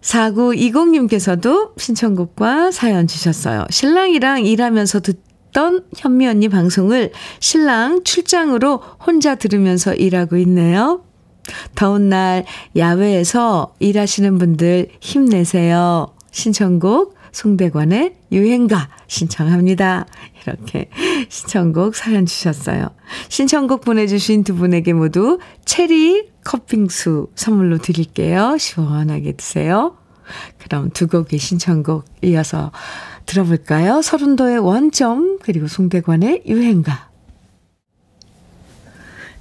4920님께서도 0.00 1.78
신청곡과 1.78 2.72
사연 2.72 3.06
주셨어요. 3.06 3.64
신랑이랑 3.70 4.44
일하면서 4.44 5.00
듣던 5.00 5.84
현미 5.96 6.26
언니 6.26 6.48
방송을 6.48 7.12
신랑 7.38 8.02
출장으로 8.02 8.82
혼자 9.06 9.36
들으면서 9.36 9.94
일하고 9.94 10.36
있네요. 10.38 11.04
더운 11.76 12.08
날 12.08 12.44
야외에서 12.76 13.74
일하시는 13.78 14.38
분들 14.38 14.88
힘내세요. 15.00 16.14
신청곡 16.32 17.14
송대관의 17.30 18.16
유행가 18.32 18.88
신청합니다. 19.06 20.06
이렇게 20.46 20.88
신청곡 21.28 21.94
사연 21.94 22.26
주셨어요. 22.26 22.90
신청곡 23.28 23.82
보내주신 23.82 24.44
두 24.44 24.54
분에게 24.54 24.92
모두 24.92 25.38
체리 25.64 26.28
커핑수 26.44 27.28
선물로 27.34 27.78
드릴게요. 27.78 28.56
시원하게 28.58 29.32
드세요. 29.32 29.96
그럼 30.58 30.90
두 30.90 31.06
곡의 31.06 31.38
신청곡 31.38 32.04
이어서 32.22 32.72
들어볼까요? 33.26 34.02
서른도의 34.02 34.58
원점 34.58 35.38
그리고 35.42 35.66
송대관의 35.66 36.44
유행가 36.46 37.10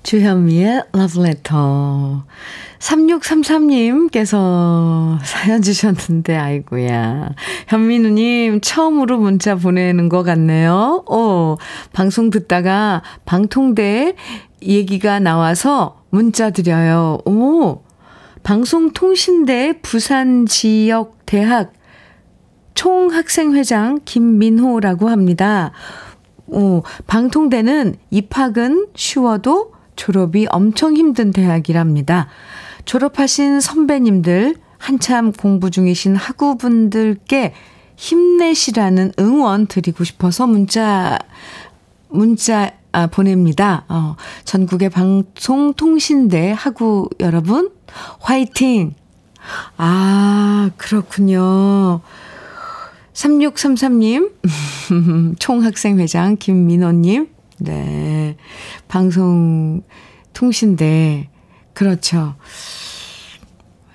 주현미의 0.03 0.83
러브레터. 0.91 2.23
3633님께서 2.79 5.17
사연 5.23 5.61
주셨는데, 5.61 6.35
아이고야. 6.35 7.29
현민우님, 7.69 8.59
처음으로 8.61 9.17
문자 9.17 9.55
보내는 9.55 10.09
것 10.09 10.23
같네요. 10.23 11.05
오, 11.07 11.57
방송 11.93 12.29
듣다가 12.29 13.01
방통대 13.25 14.15
얘기가 14.61 15.19
나와서 15.19 16.03
문자 16.09 16.49
드려요. 16.49 17.19
오, 17.25 17.83
방송통신대 18.43 19.79
부산 19.81 20.45
지역 20.45 21.25
대학 21.25 21.71
총학생회장 22.75 23.99
김민호라고 24.03 25.07
합니다. 25.07 25.71
오, 26.47 26.83
방통대는 27.07 27.95
입학은 28.09 28.87
쉬워도 28.95 29.73
졸업이 29.95 30.47
엄청 30.49 30.95
힘든 30.95 31.31
대학이랍니다. 31.31 32.27
졸업하신 32.85 33.59
선배님들, 33.59 34.55
한참 34.77 35.31
공부 35.31 35.71
중이신 35.71 36.15
학우분들께 36.15 37.53
힘내시라는 37.95 39.13
응원 39.19 39.67
드리고 39.67 40.03
싶어서 40.03 40.47
문자, 40.47 41.19
문자, 42.09 42.71
아, 42.91 43.07
보냅니다. 43.07 43.85
어, 43.87 44.15
전국의 44.45 44.89
방송통신대 44.89 46.53
학우 46.55 47.09
여러분, 47.19 47.71
화이팅! 48.19 48.93
아, 49.77 50.69
그렇군요. 50.77 52.01
3633님, 53.13 54.31
총학생회장 55.39 56.37
김민호님, 56.37 57.32
네. 57.59 58.35
방송, 58.87 59.83
통신대. 60.33 61.29
그렇죠. 61.73 62.35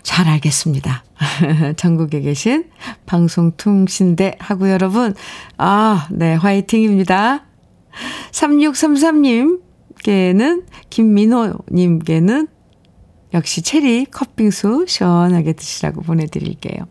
잘 0.02 0.28
알겠습니다. 0.28 1.04
전국에 1.76 2.20
계신 2.20 2.64
방송통신대 3.06 4.36
하고 4.38 4.70
여러분, 4.70 5.14
아, 5.58 6.06
네, 6.10 6.34
화이팅입니다. 6.34 7.44
3633님께는, 8.32 10.64
김민호님께는 10.90 12.48
역시 13.34 13.60
체리 13.62 14.04
컵빙수 14.06 14.86
시원하게 14.88 15.52
드시라고 15.52 16.00
보내드릴게요. 16.02 16.86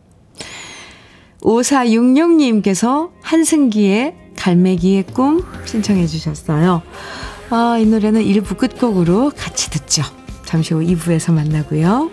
5466님께서 1.41 3.11
한승기의 3.21 4.15
갈매기의 4.37 5.03
꿈 5.13 5.43
신청해 5.65 6.07
주셨어요. 6.07 6.81
아, 7.49 7.77
이 7.79 7.85
노래는 7.85 8.23
1부 8.23 8.57
끝곡으로 8.57 9.31
같이 9.35 9.69
듣죠. 9.69 10.03
잠시 10.45 10.73
후 10.73 10.81
2부에서 10.81 11.33
만나고요. 11.33 12.09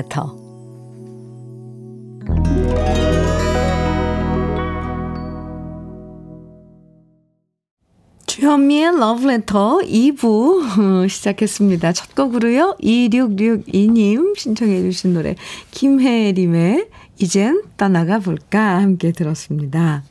Letter. 0.00 0.24
주현미의 8.26 8.94
Letter 8.94 9.80
2부 9.84 11.08
시작했습니다. 11.08 11.92
첫 11.92 12.14
곡으로요. 12.14 12.76
2662님 12.80 14.38
신청해 14.38 14.80
주신 14.82 15.12
노래 15.12 15.34
김혜림의 15.72 16.88
이젠 17.18 17.62
떠나가 17.76 18.18
볼까 18.18 18.78
함께 18.78 19.12
들었습니다. 19.12 20.04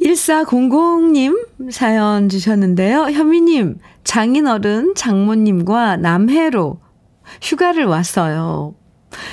1400님 0.00 1.70
사연 1.70 2.28
주셨는데요. 2.28 3.10
현미님, 3.10 3.78
장인어른 4.04 4.94
장모님과 4.94 5.96
남해로 5.96 6.78
휴가를 7.42 7.84
왔어요. 7.84 8.74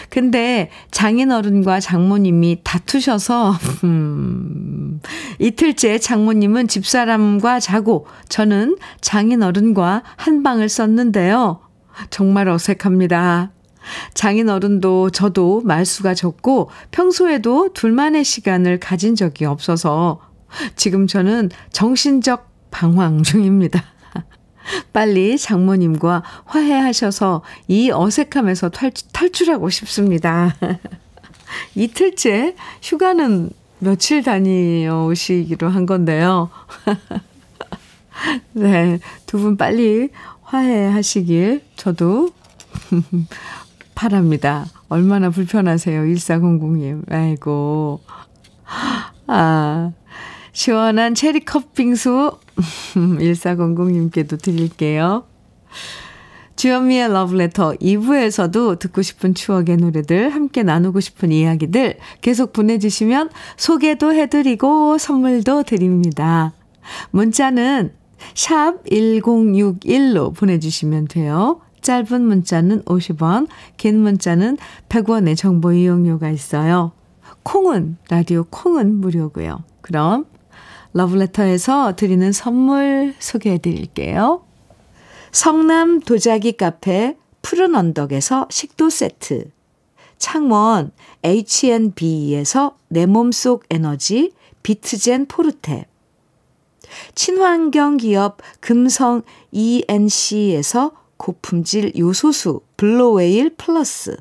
근데 0.09 0.69
장인어른과 0.91 1.79
장모님이 1.79 2.61
다투셔서, 2.63 3.53
음, 3.83 5.01
이틀째 5.39 5.99
장모님은 5.99 6.67
집사람과 6.67 7.59
자고 7.59 8.07
저는 8.29 8.77
장인어른과 9.01 10.03
한 10.15 10.43
방을 10.43 10.69
썼는데요. 10.69 11.59
정말 12.09 12.47
어색합니다. 12.47 13.51
장인어른도 14.13 15.11
저도 15.11 15.61
말수가 15.63 16.13
적고 16.15 16.69
평소에도 16.91 17.73
둘만의 17.73 18.23
시간을 18.23 18.79
가진 18.79 19.15
적이 19.15 19.45
없어서 19.45 20.19
지금 20.75 21.05
저는 21.05 21.49
정신적 21.71 22.49
방황 22.71 23.23
중입니다. 23.23 23.83
빨리 24.93 25.37
장모님과 25.37 26.23
화해하셔서 26.45 27.43
이 27.67 27.91
어색함에서 27.91 28.69
탈출, 28.69 29.07
탈출 29.11 29.49
하고 29.51 29.69
싶습니다. 29.69 30.55
이틀째 31.75 32.55
휴가는 32.81 33.49
며칠 33.79 34.23
다녀오시기로 34.23 35.69
한 35.69 35.85
건데요. 35.85 36.49
네, 38.53 38.99
두 39.25 39.37
분 39.39 39.57
빨리 39.57 40.09
화해하시길 40.43 41.61
저도 41.75 42.29
바랍니다. 43.95 44.65
얼마나 44.89 45.29
불편하세요, 45.29 46.01
1400님. 46.03 47.11
아이고. 47.11 48.01
아, 49.27 49.91
시원한 50.53 51.15
체리 51.15 51.43
컵 51.45 51.73
빙수 51.73 52.37
1400님께도 52.95 54.41
드릴게요. 54.41 55.25
주현미의 56.55 57.11
러브레터 57.11 57.73
2부에서도 57.73 58.79
듣고 58.79 59.01
싶은 59.01 59.33
추억의 59.33 59.77
노래들, 59.77 60.29
함께 60.29 60.63
나누고 60.63 61.01
싶은 61.01 61.31
이야기들 61.31 61.97
계속 62.21 62.53
보내주시면 62.53 63.29
소개도 63.57 64.13
해드리고 64.13 64.97
선물도 64.97 65.63
드립니다. 65.63 66.53
문자는 67.11 67.91
샵 68.33 68.83
1061로 68.85 70.33
보내주시면 70.33 71.09
돼요. 71.09 71.59
짧은 71.81 72.25
문자는 72.25 72.83
50원, 72.83 73.47
긴 73.77 73.99
문자는 73.99 74.57
100원의 74.89 75.37
정보 75.37 75.71
이용료가 75.71 76.29
있어요. 76.29 76.93
콩은, 77.43 77.97
라디오 78.09 78.45
콩은 78.49 78.95
무료고요. 79.01 79.63
그럼 79.81 80.25
러브레터에서 80.95 81.97
드리는 81.97 82.31
선물 82.31 83.15
소개해 83.19 83.57
드릴게요. 83.57 84.45
성남 85.33 85.99
도자기 85.99 86.53
카페 86.53 87.17
푸른 87.41 87.75
언덕에서 87.75 88.47
식도 88.49 88.89
세트. 88.89 89.51
창원 90.17 90.91
H&B에서 91.21 92.77
내 92.87 93.05
몸속 93.05 93.65
에너지 93.69 94.31
비트젠 94.63 95.25
포르테. 95.25 95.85
친환경 97.13 97.97
기업 97.97 98.37
금성 98.61 99.23
ENC에서 99.51 100.93
고품질 101.17 101.91
요소수 101.97 102.61
블로웨일 102.77 103.55
플러스. 103.57 104.15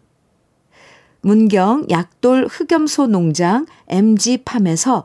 문경 1.21 1.87
약돌 1.89 2.49
흑염소 2.51 3.07
농장 3.07 3.65
MG팜에서 3.87 5.05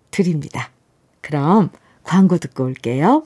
드립니다. 0.11 0.69
그럼 1.21 1.69
광고 2.03 2.37
듣고 2.37 2.65
올게요. 2.65 3.23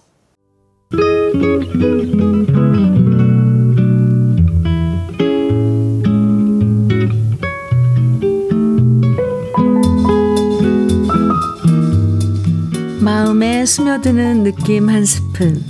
마음에 13.01 13.65
스며드는 13.65 14.43
느낌 14.43 14.89
한 14.89 15.05
스푼. 15.05 15.63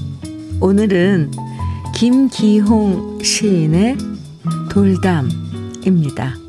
오늘은 0.62 1.32
김기홍 1.96 3.24
시인의 3.24 3.98
돌담입니다. 4.70 6.45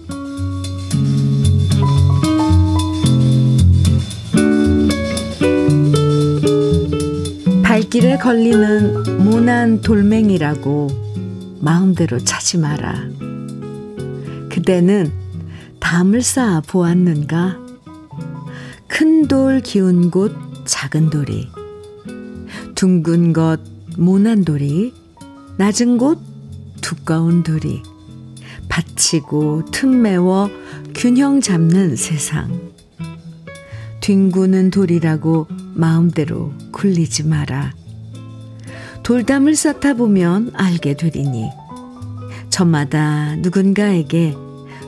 길에 7.96 8.18
걸리는 8.18 9.24
모난 9.24 9.80
돌멩이라고 9.80 11.56
마음대로 11.62 12.18
차지 12.18 12.58
마라. 12.58 13.08
그대는 14.50 15.10
담을 15.80 16.20
쌓아 16.20 16.60
보았는가? 16.60 17.56
큰 18.86 19.28
돌 19.28 19.60
기운 19.60 20.10
곳 20.10 20.34
작은 20.66 21.08
돌이, 21.08 21.48
둥근 22.74 23.32
것 23.32 23.60
모난 23.96 24.44
돌이, 24.44 24.92
낮은 25.56 25.96
곳 25.96 26.18
두꺼운 26.82 27.42
돌이, 27.42 27.82
받치고 28.68 29.70
틈매워 29.72 30.50
균형 30.94 31.40
잡는 31.40 31.96
세상. 31.96 32.72
뒹구는 34.02 34.70
돌이라고 34.70 35.46
마음대로 35.72 36.52
굴리지 36.72 37.24
마라. 37.24 37.72
돌담을 39.06 39.54
쌓다 39.54 39.94
보면 39.94 40.50
알게 40.54 40.94
되리니 40.94 41.48
저마다 42.50 43.36
누군가에게 43.36 44.34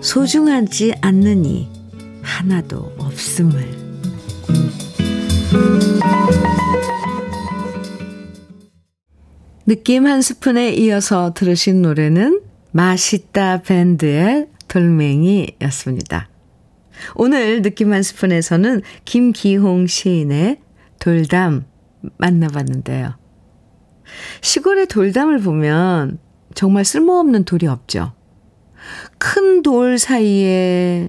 소중하지 0.00 0.94
않느니 1.00 1.70
하나도 2.20 2.96
없음을. 2.98 3.64
느낌 9.66 10.08
한 10.08 10.20
스푼에 10.20 10.72
이어서 10.72 11.32
들으신 11.32 11.80
노래는 11.82 12.40
맛있다 12.72 13.62
밴드의 13.62 14.48
돌멩이였습니다. 14.66 16.28
오늘 17.14 17.62
느낌 17.62 17.92
한 17.92 18.02
스푼에서는 18.02 18.82
김기홍 19.04 19.86
시인의 19.86 20.58
돌담 20.98 21.66
만나봤는데요. 22.16 23.27
시골의 24.40 24.86
돌담을 24.86 25.40
보면 25.40 26.18
정말 26.54 26.84
쓸모없는 26.84 27.44
돌이 27.44 27.66
없죠. 27.66 28.12
큰 29.18 29.62
돌 29.62 29.98
사이에 29.98 31.08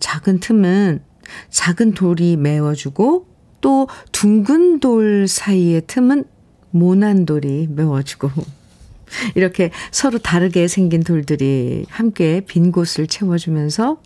작은 0.00 0.40
틈은 0.40 1.02
작은 1.50 1.92
돌이 1.94 2.36
메워주고 2.36 3.26
또 3.60 3.88
둥근 4.12 4.80
돌 4.80 5.26
사이의 5.28 5.82
틈은 5.86 6.24
모난 6.70 7.26
돌이 7.26 7.68
메워주고 7.70 8.30
이렇게 9.34 9.70
서로 9.90 10.18
다르게 10.18 10.68
생긴 10.68 11.02
돌들이 11.02 11.86
함께 11.88 12.40
빈 12.46 12.72
곳을 12.72 13.06
채워주면서 13.06 14.00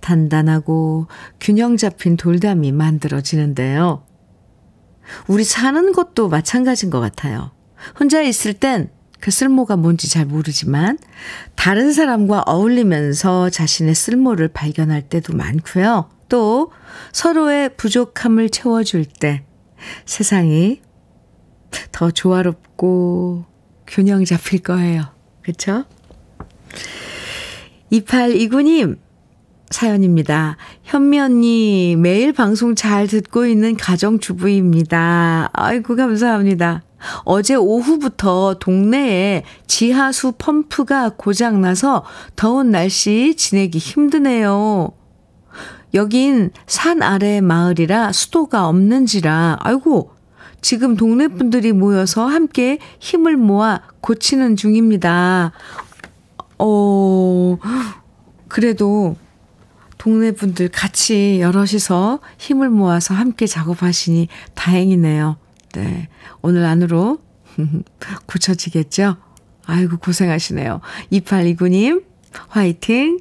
단단하고 0.00 1.06
균형 1.40 1.76
잡힌 1.76 2.16
돌담이 2.16 2.72
만들어지는데요. 2.72 4.04
우리 5.26 5.44
사는 5.44 5.92
것도 5.92 6.28
마찬가지인 6.28 6.90
것 6.90 7.00
같아요. 7.00 7.50
혼자 7.98 8.22
있을 8.22 8.54
땐 8.54 8.90
그 9.20 9.30
쓸모가 9.30 9.76
뭔지 9.76 10.08
잘 10.10 10.24
모르지만 10.24 10.98
다른 11.54 11.92
사람과 11.92 12.44
어울리면서 12.46 13.50
자신의 13.50 13.94
쓸모를 13.94 14.48
발견할 14.48 15.08
때도 15.08 15.36
많고요. 15.36 16.10
또 16.28 16.70
서로의 17.12 17.76
부족함을 17.76 18.50
채워줄 18.50 19.04
때 19.04 19.44
세상이 20.04 20.80
더 21.92 22.10
조화롭고 22.10 23.44
균형 23.86 24.24
잡힐 24.24 24.60
거예요. 24.60 25.04
그쵸? 25.42 25.84
2829님, 27.92 28.98
사연입니다. 29.70 30.56
현미 30.84 31.18
언니, 31.18 31.96
매일 31.96 32.32
방송 32.32 32.74
잘 32.74 33.06
듣고 33.06 33.46
있는 33.46 33.76
가정주부입니다. 33.76 35.50
아이고, 35.52 35.96
감사합니다. 35.96 36.82
어제 37.24 37.54
오후부터 37.54 38.56
동네에 38.58 39.44
지하수 39.66 40.32
펌프가 40.38 41.10
고장나서 41.16 42.04
더운 42.36 42.70
날씨 42.70 43.34
지내기 43.36 43.78
힘드네요. 43.78 44.92
여긴 45.94 46.50
산 46.66 47.02
아래 47.02 47.40
마을이라 47.40 48.12
수도가 48.12 48.68
없는지라, 48.68 49.58
아이고, 49.60 50.10
지금 50.60 50.96
동네 50.96 51.28
분들이 51.28 51.72
모여서 51.72 52.26
함께 52.26 52.78
힘을 52.98 53.36
모아 53.36 53.80
고치는 54.00 54.56
중입니다. 54.56 55.52
어, 56.58 57.58
그래도 58.48 59.16
동네 60.06 60.30
분들 60.30 60.68
같이 60.68 61.40
여럿이서 61.40 62.20
힘을 62.38 62.70
모아서 62.70 63.12
함께 63.12 63.44
작업하시니 63.44 64.28
다행이네요. 64.54 65.36
네. 65.72 66.08
오늘 66.42 66.64
안으로 66.64 67.18
고쳐지겠죠? 68.26 69.16
아이고, 69.64 69.96
고생하시네요. 69.96 70.80
2829님, 71.10 72.04
화이팅! 72.50 73.18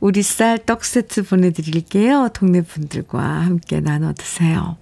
우리 0.00 0.22
쌀 0.22 0.60
떡 0.64 0.82
세트 0.86 1.24
보내드릴게요. 1.24 2.30
동네 2.32 2.62
분들과 2.62 3.22
함께 3.22 3.80
나눠 3.80 4.14
드세요. 4.14 4.78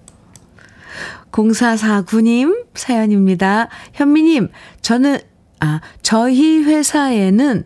0449님 1.33 2.67
사연입니다. 2.75 3.69
현미님, 3.95 4.49
저는, 4.81 5.19
아, 5.59 5.81
저희 6.03 6.63
회사에는 6.63 7.65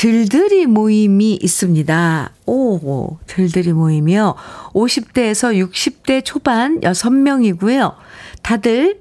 들들이 0.00 0.64
모임이 0.64 1.34
있습니다. 1.42 2.32
오, 2.46 3.18
들들이 3.26 3.74
모임이요. 3.74 4.34
50대에서 4.72 5.54
60대 5.62 6.24
초반 6.24 6.80
6명이고요. 6.80 7.96
다들 8.40 8.98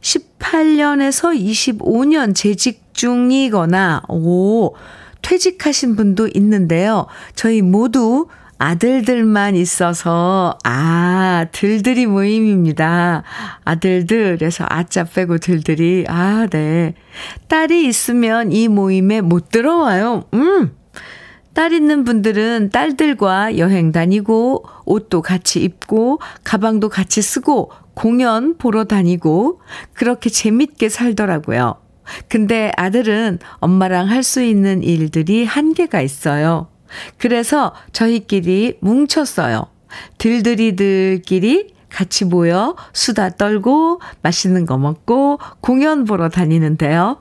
18년에서 0.00 1.40
25년 1.40 2.34
재직 2.34 2.82
중이거나, 2.94 4.02
오, 4.08 4.74
퇴직하신 5.22 5.94
분도 5.94 6.28
있는데요. 6.34 7.06
저희 7.36 7.62
모두 7.62 8.26
아들들만 8.58 9.56
있어서, 9.56 10.58
아, 10.64 11.46
들들이 11.52 12.06
모임입니다. 12.06 13.22
아들들에서 13.64 14.66
아짜 14.68 15.04
빼고 15.04 15.38
들들이, 15.38 16.04
아, 16.08 16.46
네. 16.50 16.94
딸이 17.48 17.86
있으면 17.86 18.52
이 18.52 18.68
모임에 18.68 19.20
못 19.20 19.50
들어와요. 19.50 20.24
음. 20.34 20.72
딸 21.52 21.72
있는 21.72 22.04
분들은 22.04 22.70
딸들과 22.70 23.58
여행 23.58 23.92
다니고, 23.92 24.64
옷도 24.86 25.22
같이 25.22 25.62
입고, 25.62 26.20
가방도 26.42 26.88
같이 26.88 27.22
쓰고, 27.22 27.70
공연 27.94 28.56
보러 28.58 28.84
다니고, 28.84 29.60
그렇게 29.92 30.30
재밌게 30.30 30.88
살더라고요. 30.88 31.76
근데 32.28 32.70
아들은 32.76 33.38
엄마랑 33.60 34.08
할 34.08 34.22
수 34.22 34.42
있는 34.42 34.82
일들이 34.82 35.44
한계가 35.44 36.00
있어요. 36.00 36.68
그래서 37.18 37.74
저희끼리 37.92 38.78
뭉쳤어요. 38.80 39.66
들들이들끼리 40.18 41.74
같이 41.88 42.24
모여 42.24 42.74
수다 42.92 43.30
떨고 43.30 44.00
맛있는 44.22 44.66
거 44.66 44.76
먹고 44.78 45.38
공연 45.60 46.04
보러 46.04 46.28
다니는데요. 46.28 47.18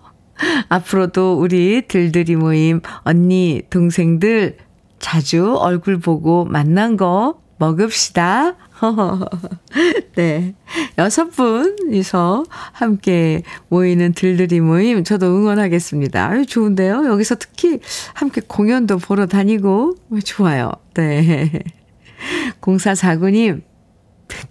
앞으로도 0.70 1.38
우리 1.40 1.84
들들이 1.88 2.36
모임 2.36 2.82
언니, 3.04 3.62
동생들 3.70 4.58
자주 5.00 5.56
얼굴 5.58 6.00
보고 6.00 6.46
만난 6.46 6.98
거 6.98 7.43
먹읍시다. 7.64 8.56
네. 10.16 10.54
여섯 10.98 11.30
분이서 11.30 12.44
함께 12.74 13.44
모이는 13.70 14.14
들들이 14.14 14.60
모임, 14.60 15.04
저도 15.04 15.28
응원하겠습니다. 15.28 16.44
좋은데요? 16.44 17.06
여기서 17.06 17.36
특히 17.36 17.80
함께 18.14 18.42
공연도 18.46 18.98
보러 18.98 19.26
다니고, 19.26 19.96
좋아요. 20.26 20.72
네. 20.96 21.64
0449님, 22.62 23.62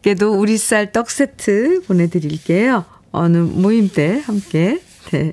께도 0.02 0.32
우리 0.32 0.56
쌀 0.56 0.92
떡 0.92 1.10
세트 1.10 1.82
보내드릴게요. 1.86 2.84
어느 3.10 3.38
모임 3.38 3.88
때 3.88 4.22
함께, 4.24 4.80
네. 5.10 5.32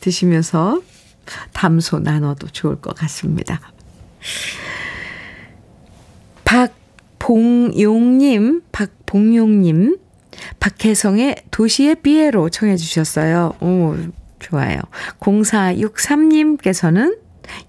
드시면서 0.00 0.82
담소 1.52 1.98
나눠도 2.00 2.48
좋을 2.48 2.76
것 2.80 2.94
같습니다. 2.94 3.60
박 6.44 6.72
봉용님, 7.26 8.62
박봉용님, 8.70 9.98
박혜성의 10.60 11.34
도시의 11.50 11.96
삐에로 11.96 12.50
청해 12.50 12.76
주셨어요. 12.76 13.52
오, 13.60 13.96
좋아요. 14.38 14.78
0463님께서는 15.18 17.18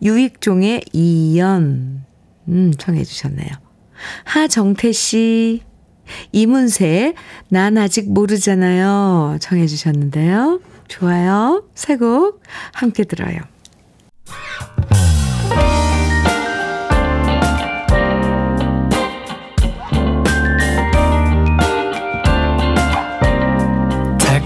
유익종의 0.03 0.83
이연, 0.93 2.03
음, 2.49 2.71
청해 2.77 3.03
주셨네요. 3.03 3.49
하정태 4.25 4.91
씨, 4.91 5.63
이문세, 6.33 7.15
난 7.49 7.79
아직 7.79 8.13
모르잖아요. 8.13 9.37
청해 9.41 9.65
주셨는데요. 9.65 10.61
좋아요. 10.87 11.63
새 11.73 11.97
곡 11.97 12.43
함께 12.73 13.05
들어요. 13.05 13.39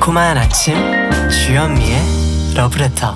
달콤한 0.02 0.36
아침 0.36 0.74
주현미의 1.30 2.00
러브레터 2.56 3.16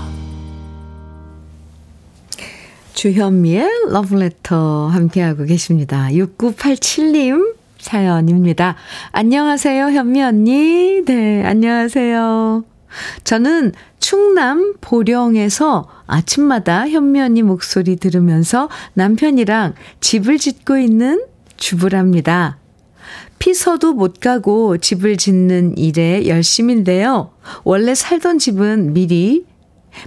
주현미의 2.93 3.67
러브레터 3.89 4.88
함께하고 4.88 5.45
계십니다. 5.45 6.08
6987님 6.12 7.56
사연입니다. 7.80 8.76
안녕하세요, 9.12 9.88
현미 9.88 10.21
언니. 10.21 11.02
네, 11.06 11.43
안녕하세요. 11.43 12.63
저는 13.24 13.71
충남 14.00 14.76
보령에서 14.80 15.89
아침마다 16.06 16.88
현미 16.88 17.19
언니 17.19 17.41
목소리 17.41 17.95
들으면서 17.95 18.69
남편이랑 18.93 19.74
집을 20.02 20.38
짓고 20.38 20.78
있는 20.78 21.26
주부랍니다. 21.58 22.60
피서도 23.39 23.93
못 23.93 24.19
가고 24.19 24.78
집을 24.78 25.17
짓는 25.17 25.78
일에 25.78 26.28
열심인데요. 26.28 27.32
원래 27.63 27.93
살던 27.93 28.39
집은 28.39 28.93
미리 28.93 29.45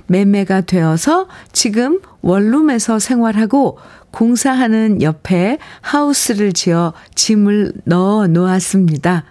매매가 0.06 0.62
되어서 0.62 1.28
지금 1.52 2.00
원룸에서 2.20 2.98
생활하고 2.98 3.78
공사하는 4.10 5.02
옆에 5.02 5.58
하우스를 5.80 6.52
지어 6.52 6.92
짐을 7.14 7.72
넣어 7.84 8.26
놓았습니다. 8.26 9.24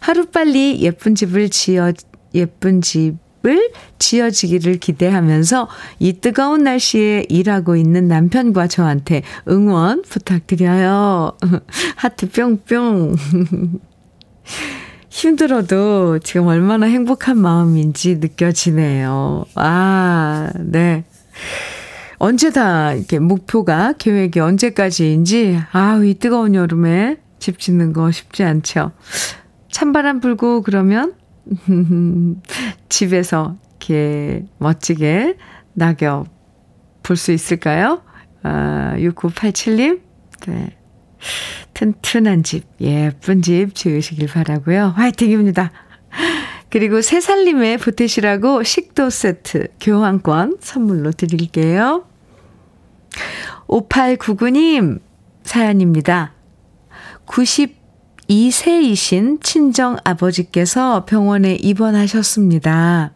하루빨리 0.00 0.80
예쁜 0.82 1.14
집을 1.14 1.48
지어, 1.50 1.92
예쁜 2.34 2.80
집 2.80 3.23
을 3.46 3.70
지어지기를 3.98 4.78
기대하면서 4.78 5.68
이 5.98 6.14
뜨거운 6.20 6.64
날씨에 6.64 7.26
일하고 7.28 7.76
있는 7.76 8.08
남편과 8.08 8.68
저한테 8.68 9.22
응원 9.48 10.02
부탁드려요. 10.02 11.32
하트 11.96 12.30
뿅뿅. 12.30 13.16
힘들어도 15.10 16.18
지금 16.20 16.46
얼마나 16.46 16.86
행복한 16.86 17.38
마음인지 17.38 18.16
느껴지네요. 18.16 19.44
아, 19.54 20.50
네. 20.58 21.04
언제 22.18 22.50
다 22.50 22.94
이렇게 22.94 23.18
목표가 23.18 23.92
계획이 23.98 24.40
언제까지인지 24.40 25.60
아우 25.72 26.04
이 26.04 26.14
뜨거운 26.14 26.54
여름에 26.54 27.18
집 27.38 27.58
짓는 27.58 27.92
거 27.92 28.10
쉽지 28.10 28.42
않죠. 28.42 28.92
찬바람 29.70 30.20
불고 30.20 30.62
그러면 30.62 31.14
집에서 32.88 33.56
이렇게 33.70 34.44
멋지게 34.58 35.36
낙엽 35.74 36.26
볼 37.02 37.16
수 37.16 37.32
있을까요? 37.32 38.02
아, 38.42 38.94
6987님. 38.96 40.00
네. 40.46 40.76
튼튼한 41.74 42.42
집, 42.42 42.66
예쁜 42.80 43.42
집 43.42 43.74
지으시길 43.74 44.28
바라고요. 44.28 44.94
화이팅입니다. 44.96 45.70
그리고 46.70 47.02
새살림에 47.02 47.76
보태시라고 47.76 48.62
식도 48.62 49.10
세트 49.10 49.68
교환권 49.80 50.58
선물로 50.60 51.12
드릴게요. 51.12 52.06
5899님 53.68 55.00
사연입니다. 55.44 56.32
92세이신 58.28 59.42
친정 59.42 59.96
아버지께서 60.04 61.04
병원에 61.04 61.54
입원하셨습니다. 61.54 63.12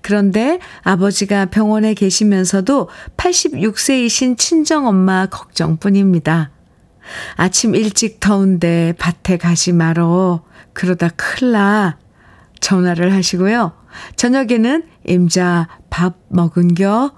그런데 0.00 0.60
아버지가 0.82 1.46
병원에 1.46 1.94
계시면서도 1.94 2.88
86세이신 3.16 4.38
친정엄마 4.38 5.26
걱정뿐입니다. 5.26 6.50
아침 7.36 7.74
일찍 7.74 8.20
더운데 8.20 8.94
밭에 8.98 9.36
가지 9.38 9.72
말어. 9.72 10.44
그러다 10.72 11.08
큰일 11.16 11.52
나. 11.52 11.98
전화를 12.60 13.12
하시고요. 13.12 13.72
저녁에는 14.16 14.84
임자 15.06 15.68
밥 15.90 16.16
먹은겨? 16.28 17.12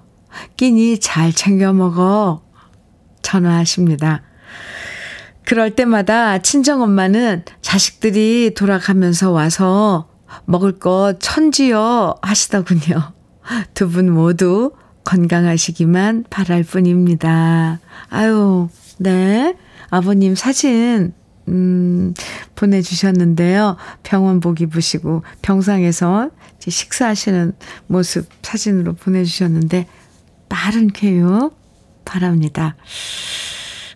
끼니 0.56 1.00
잘 1.00 1.32
챙겨 1.32 1.72
먹어. 1.72 2.42
전화하십니다. 3.22 4.22
그럴 5.48 5.74
때마다 5.74 6.36
친정엄마는 6.42 7.44
자식들이 7.62 8.52
돌아가면서 8.54 9.30
와서 9.30 10.06
먹을 10.44 10.78
거 10.78 11.14
천지요 11.18 12.16
하시더군요. 12.20 13.14
두 13.72 13.88
분 13.88 14.12
모두 14.12 14.72
건강하시기만 15.04 16.26
바랄 16.28 16.64
뿐입니다. 16.64 17.80
아유, 18.10 18.68
네. 18.98 19.56
아버님 19.88 20.34
사진, 20.34 21.14
음, 21.48 22.12
보내주셨는데요. 22.54 23.78
병원복 24.02 24.60
입으시고 24.60 25.22
병상에서 25.40 26.28
식사하시는 26.58 27.54
모습 27.86 28.28
사진으로 28.42 28.92
보내주셨는데, 28.96 29.86
빠른 30.50 30.88
쾌유 30.88 31.52
바랍니다. 32.04 32.76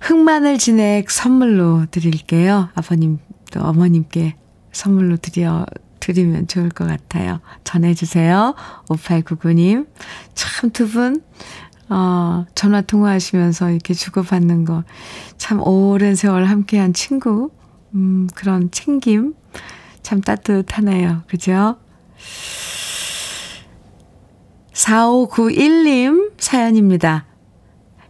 흑마늘 0.03 0.59
진액 0.59 1.11
선물로 1.11 1.87
드릴게요. 1.91 2.69
아버님 2.75 3.19
또 3.53 3.61
어머님께 3.61 4.35
선물로 4.73 5.17
드려 5.19 5.65
드리면 6.01 6.49
좋을 6.49 6.71
것 6.71 6.87
같아요. 6.89 7.41
전해주세요. 7.63 8.55
5899님. 8.89 9.87
참 10.35 10.71
두 10.71 10.89
분, 10.89 11.23
어, 11.89 12.45
전화 12.57 12.81
통화하시면서 12.81 13.71
이렇게 13.71 13.95
주고받는 13.95 14.65
거. 14.65 14.83
참 15.37 15.61
오랜 15.65 16.17
세월 16.17 16.47
함께한 16.47 16.95
친구. 16.95 17.51
음, 17.95 18.27
그런 18.35 18.73
챙김. 18.73 19.35
참 20.03 20.21
따뜻하네요. 20.21 21.23
그죠? 21.29 21.77
4591님 24.73 26.33
사연입니다. 26.39 27.27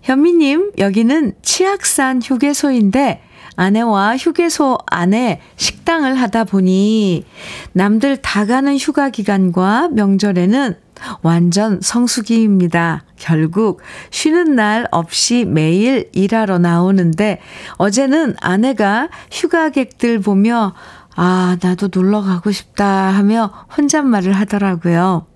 현미님, 0.02 0.72
여기는 0.78 1.34
치악산 1.42 2.22
휴게소인데 2.22 3.22
아내와 3.54 4.16
휴게소 4.16 4.78
안에 4.86 5.40
식당을 5.56 6.20
하다 6.20 6.44
보니 6.44 7.24
남들 7.72 8.16
다 8.16 8.44
가는 8.46 8.76
휴가 8.76 9.10
기간과 9.10 9.88
명절에는 9.92 10.74
완전 11.22 11.80
성수기입니다. 11.80 13.04
결국 13.16 13.80
쉬는 14.10 14.56
날 14.56 14.88
없이 14.90 15.44
매일 15.44 16.08
일하러 16.12 16.58
나오는데 16.58 17.40
어제는 17.76 18.36
아내가 18.40 19.08
휴가객들 19.30 20.20
보며 20.20 20.74
아, 21.14 21.58
나도 21.62 21.90
놀러 21.92 22.22
가고 22.22 22.50
싶다 22.50 22.86
하며 22.86 23.52
혼잣말을 23.76 24.32
하더라고요. 24.32 25.26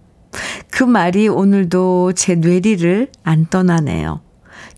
그 0.71 0.85
말이 0.85 1.29
오늘도 1.29 2.15
제 2.15 2.35
뇌리를 2.35 3.09
안 3.23 3.47
떠나네요. 3.47 4.26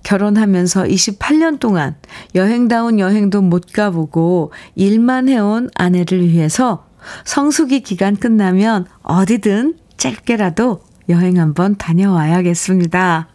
결혼하면서 0.03 0.85
28년 0.85 1.61
동안 1.61 1.97
여행다운 2.35 2.99
여행도 2.99 3.43
못 3.43 3.73
가보고 3.73 4.53
일만 4.75 5.29
해온 5.29 5.71
아내를 5.75 6.29
위해서 6.29 6.87
성수기 7.25 7.81
기간 7.81 8.17
끝나면 8.17 8.87
어디든 9.03 9.77
짧게라도 9.97 10.83
여행 11.09 11.39
한번 11.39 11.77
다녀와야겠습니다. 11.77 13.29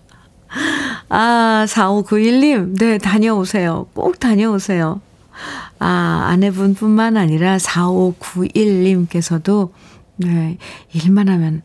아, 1.10 1.66
4591님, 1.68 2.78
네, 2.78 2.98
다녀오세요. 2.98 3.88
꼭 3.94 4.20
다녀오세요. 4.20 5.02
아, 5.80 6.28
아내분 6.30 6.76
뿐만 6.76 7.18
아니라 7.18 7.58
4591님께서도, 7.58 9.72
네, 10.18 10.58
일만 10.94 11.28
하면 11.30 11.64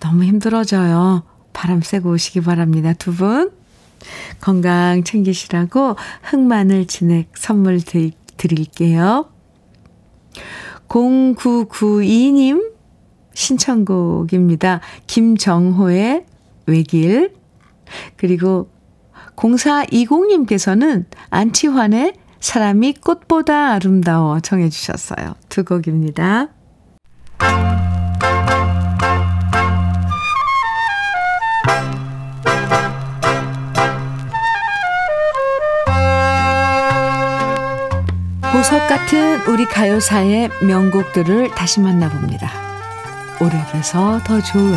너무 0.00 0.24
힘들어져요. 0.24 1.22
바람 1.52 1.80
쐬고 1.80 2.10
오시기 2.12 2.40
바랍니다. 2.42 2.92
두 2.92 3.14
분. 3.14 3.50
건강 4.40 5.04
챙기시라고 5.04 5.96
흑마늘 6.22 6.86
진액 6.86 7.30
선물 7.34 7.80
드릴게요. 8.36 9.30
0992님 10.88 12.72
신청곡입니다. 13.34 14.80
김정호의 15.06 16.24
외길. 16.66 17.34
그리고 18.16 18.70
0420님께서는 19.36 21.04
안치환의 21.30 22.14
사람이 22.40 22.94
꽃보다 22.94 23.72
아름다워 23.72 24.40
청해 24.40 24.70
주셨어요. 24.70 25.34
두 25.48 25.64
곡입니다. 25.64 26.48
보석 38.66 38.88
같은 38.88 39.40
우리 39.46 39.64
가요사의 39.64 40.50
명곡들을 40.60 41.50
다시 41.50 41.78
만나봅니다. 41.78 42.50
오래돼서 43.40 44.18
더 44.24 44.40
좋은 44.40 44.76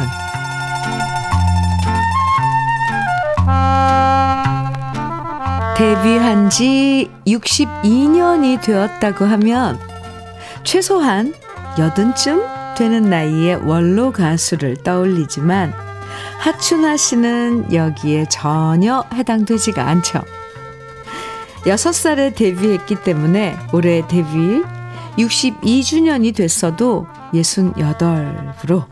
데뷔한 5.76 6.52
지 6.52 7.10
62년이 7.26 8.62
되었다고 8.62 9.26
하면 9.26 9.80
최소한 10.64 11.34
여든쯤 11.80 12.44
되는 12.78 13.10
나이의 13.10 13.68
원로 13.68 14.12
가수를 14.12 14.78
떠올리지만 14.84 15.74
하춘아 16.38 16.96
씨는 16.96 17.74
여기에 17.74 18.26
전혀 18.30 19.04
해당되지가 19.16 19.84
않죠. 19.84 20.22
6살에 21.64 22.36
데뷔했기 22.36 22.96
때문에 23.04 23.56
올해 23.74 24.06
데뷔 24.08 24.64
62주년이 25.18 26.36
됐어도 26.36 27.08
68으로 27.34 28.86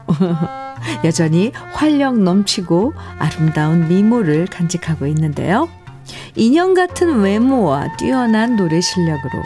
여전히 1.04 1.52
활력 1.74 2.18
넘치고 2.20 2.94
아름다운 3.18 3.88
미모를 3.88 4.48
간직하고 4.48 5.08
있는데요. 5.08 5.70
인형 6.36 6.74
같은 6.74 7.20
외모와 7.22 7.96
뛰어난 7.98 8.56
노래 8.56 8.80
실력으로 8.82 9.44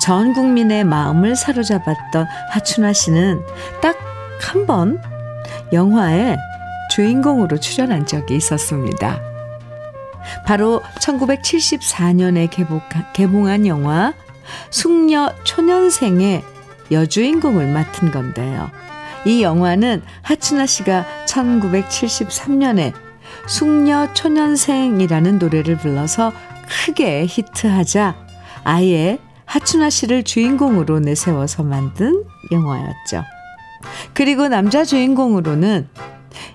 전 0.00 0.32
국민의 0.32 0.84
마음을 0.84 1.36
사로잡았던 1.36 2.26
하춘화 2.52 2.92
씨는 2.92 3.40
딱 3.80 3.96
한 4.42 4.66
번 4.66 5.00
영화에 5.72 6.36
주인공으로 6.90 7.58
출연한 7.58 8.04
적이 8.04 8.36
있었습니다. 8.36 9.31
바로 10.46 10.82
1974년에 11.00 12.48
개봉 13.12 13.46
한 13.46 13.66
영화 13.66 14.12
숙녀 14.70 15.32
초년생의 15.44 16.42
여주인공을 16.90 17.72
맡은 17.72 18.10
건데요. 18.10 18.70
이 19.24 19.42
영화는 19.42 20.02
하춘아 20.22 20.66
씨가 20.66 21.06
1973년에 21.26 22.92
숙녀 23.46 24.12
초년생이라는 24.12 25.38
노래를 25.38 25.76
불러서 25.76 26.32
크게 26.68 27.26
히트하자 27.26 28.16
아예 28.64 29.18
하춘아 29.44 29.90
씨를 29.90 30.22
주인공으로 30.22 31.00
내세워서 31.00 31.62
만든 31.62 32.24
영화였죠. 32.50 33.22
그리고 34.14 34.48
남자 34.48 34.84
주인공으로는 34.84 35.88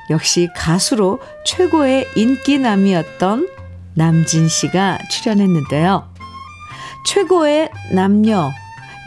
역시 0.10 0.50
가수로 0.56 1.20
최고의 1.46 2.08
인기남이었던 2.16 3.48
남진 3.98 4.48
씨가 4.48 5.00
출연했는데요. 5.10 6.08
최고의 7.04 7.72
남녀, 7.94 8.52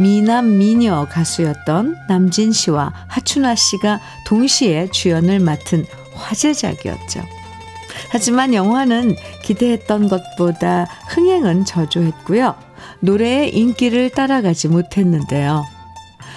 미남 0.01 0.59
미녀 0.59 1.07
가수였던 1.09 1.95
남진 2.09 2.51
씨와 2.51 2.93
하춘아 3.07 3.55
씨가 3.55 4.01
동시에 4.27 4.89
주연을 4.91 5.39
맡은 5.39 5.87
화제작이었죠. 6.15 7.23
하지만 8.11 8.53
영화는 8.53 9.15
기대했던 9.45 10.09
것보다 10.09 10.87
흥행은 11.11 11.67
저조했고요. 11.67 12.57
노래의 12.99 13.55
인기를 13.57 14.11
따라가지 14.11 14.67
못했는데요. 14.67 15.65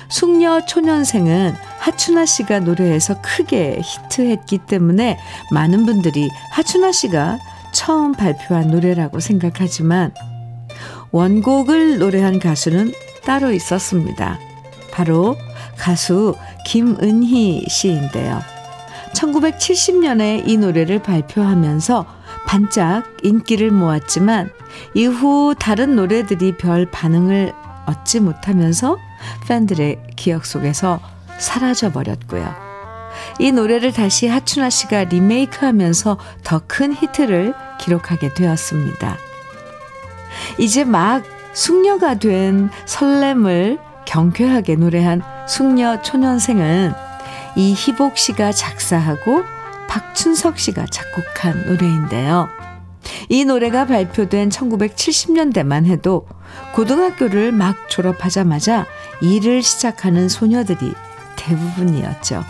숙녀 0.10 0.64
초년생은 0.64 1.56
하춘아 1.80 2.28
씨가 2.28 2.60
노래해서 2.60 3.20
크게 3.22 3.82
히트했기 3.84 4.60
때문에 4.60 5.18
많은 5.52 5.88
분들이 5.88 6.30
하춘아 6.52 6.92
씨가 6.92 7.40
처음 7.86 8.14
발표한 8.14 8.70
노래라고 8.70 9.20
생각하지만 9.20 10.14
원곡을 11.12 12.00
노래한 12.00 12.40
가수는 12.40 12.94
따로 13.26 13.52
있었습니다. 13.52 14.40
바로 14.90 15.36
가수 15.78 16.34
김은희 16.66 17.66
씨인데요. 17.68 18.42
1970년에 19.14 20.48
이 20.48 20.56
노래를 20.56 21.04
발표하면서 21.04 22.06
반짝 22.48 23.04
인기를 23.22 23.72
모았지만 23.72 24.50
이후 24.94 25.54
다른 25.60 25.98
노래들이 25.98 26.56
별 26.56 26.90
반응을 26.90 27.52
얻지 27.86 28.22
못하면서 28.22 28.98
팬들의 29.50 30.00
기억 30.16 30.46
속에서 30.46 31.02
사라져 31.38 31.92
버렸고요. 31.92 32.63
이 33.40 33.52
노래를 33.52 33.92
다시 33.94 34.28
하춘아 34.28 34.70
씨가 34.70 35.06
리메이크하면서 35.06 36.18
더 36.44 36.62
큰 36.68 36.94
히트를 36.94 37.54
기록하게 37.80 38.34
되었습니다. 38.34 39.18
이제 40.58 40.84
막 40.84 41.24
숙녀가 41.54 42.16
된 42.16 42.70
설렘을 42.86 43.78
경쾌하게 44.06 44.76
노래한 44.76 45.22
숙녀 45.48 46.02
초년생은 46.02 46.94
이희복 47.56 48.18
씨가 48.18 48.52
작사하고 48.52 49.44
박춘석 49.88 50.58
씨가 50.58 50.86
작곡한 50.88 51.66
노래인데요. 51.68 52.50
이 53.30 53.46
노래가 53.46 53.86
발표된 53.86 54.50
1970년대만 54.50 55.86
해도 55.86 56.26
고등학교를 56.74 57.52
막 57.52 57.90
졸업하자마자 57.90 58.86
일을 59.22 59.62
시작하는 59.62 60.30
소녀들이 60.30 60.94
대부분이었죠. 61.36 62.44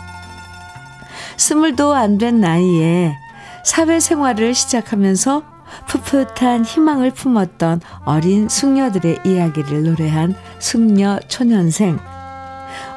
스물도 1.36 1.94
안 1.94 2.18
된 2.18 2.40
나이에 2.40 3.16
사회생활을 3.64 4.54
시작하면서 4.54 5.42
풋풋한 5.88 6.64
희망을 6.64 7.10
품었던 7.10 7.80
어린 8.04 8.48
숙녀들의 8.48 9.20
이야기를 9.24 9.84
노래한 9.84 10.34
숙녀 10.58 11.18
초년생. 11.28 11.98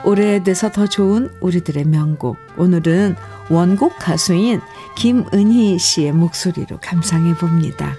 오래돼서 0.04 0.72
더 0.72 0.86
좋은 0.86 1.30
우리들의 1.42 1.86
명곡. 1.86 2.38
오늘은 2.58 3.16
원곡 3.50 3.98
가수인 3.98 4.62
김은희 4.96 5.80
씨의 5.80 6.12
목소리로 6.12 6.80
감상해 6.82 7.34
봅니다. 7.36 7.94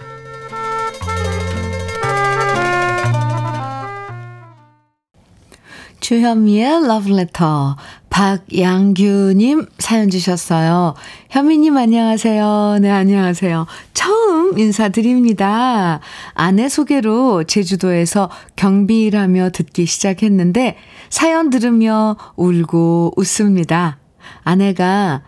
주현미의 6.09 6.87
러브레터 6.87 7.77
박양규님 8.09 9.67
사연 9.77 10.09
주셨어요. 10.09 10.95
현미님 11.29 11.77
안녕하세요. 11.77 12.79
네 12.81 12.91
안녕하세요. 12.91 13.67
처음 13.93 14.59
인사드립니다. 14.59 16.01
아내 16.33 16.71
소개로 16.71 17.45
제주도에서 17.45 18.31
경비 18.57 19.03
일하며 19.03 19.51
듣기 19.51 19.85
시작했는데 19.85 20.79
사연 21.11 21.51
들으며 21.51 22.17
울고 22.37 23.13
웃습니다. 23.15 23.99
아내가 24.45 25.25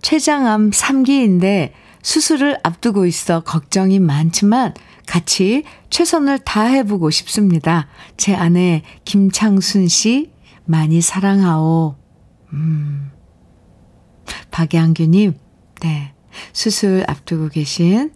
췌장암 0.00 0.70
3기인데 0.70 1.72
수술을 2.04 2.58
앞두고 2.62 3.06
있어 3.06 3.40
걱정이 3.40 3.98
많지만 3.98 4.74
같이 5.06 5.64
최선을 5.88 6.38
다해보고 6.40 7.10
싶습니다. 7.10 7.88
제 8.18 8.34
아내 8.34 8.82
김창순 9.04 9.88
씨 9.88 10.30
많이 10.66 11.00
사랑하오. 11.00 11.96
음. 12.52 13.10
박양규님, 14.50 15.34
네. 15.80 16.14
수술 16.52 17.04
앞두고 17.08 17.48
계신 17.48 18.12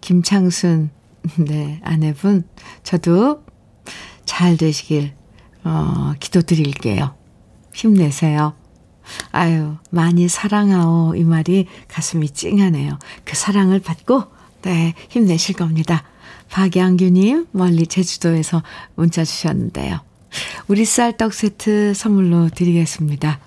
김창순, 0.00 0.90
네, 1.46 1.80
아내분, 1.84 2.48
저도 2.82 3.44
잘 4.24 4.56
되시길, 4.56 5.12
어, 5.64 6.14
기도 6.20 6.40
드릴게요. 6.40 7.14
힘내세요. 7.74 8.54
아유, 9.32 9.76
많이 9.90 10.28
사랑하오. 10.28 11.14
이 11.16 11.24
말이 11.24 11.66
가슴이 11.88 12.30
찡하네요. 12.30 12.98
그 13.24 13.36
사랑을 13.36 13.80
받고, 13.80 14.24
네, 14.62 14.94
힘내실 15.08 15.54
겁니다. 15.54 16.04
박양규님, 16.50 17.48
멀리 17.52 17.86
제주도에서 17.86 18.62
문자 18.94 19.24
주셨는데요. 19.24 20.00
우리 20.66 20.84
쌀떡 20.84 21.32
세트 21.32 21.94
선물로 21.94 22.50
드리겠습니다. 22.50 23.40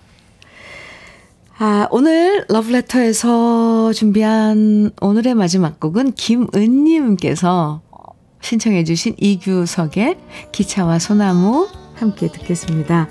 아, 1.59 1.87
오늘 1.91 2.43
러브레터에서 2.49 3.93
준비한 3.93 4.91
오늘의 4.99 5.35
마지막 5.35 5.79
곡은 5.79 6.13
김은님께서 6.13 7.81
신청해주신 8.41 9.17
이규석의 9.19 10.17
기차와 10.51 10.97
소나무 10.97 11.67
함께 11.93 12.31
듣겠습니다. 12.31 13.07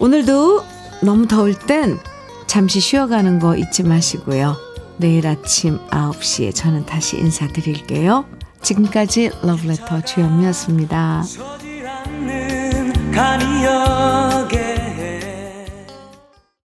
오늘도 0.00 0.64
너무 1.02 1.26
더울 1.26 1.54
땐 1.54 1.98
잠시 2.46 2.80
쉬어가는 2.80 3.38
거 3.38 3.56
잊지 3.56 3.82
마시고요. 3.82 4.56
내일 4.96 5.26
아침 5.26 5.78
9시에 5.88 6.54
저는 6.54 6.86
다시 6.86 7.18
인사드릴게요. 7.18 8.24
지금까지 8.62 9.30
러브레터 9.42 10.00
주현미였습니다. 10.02 11.22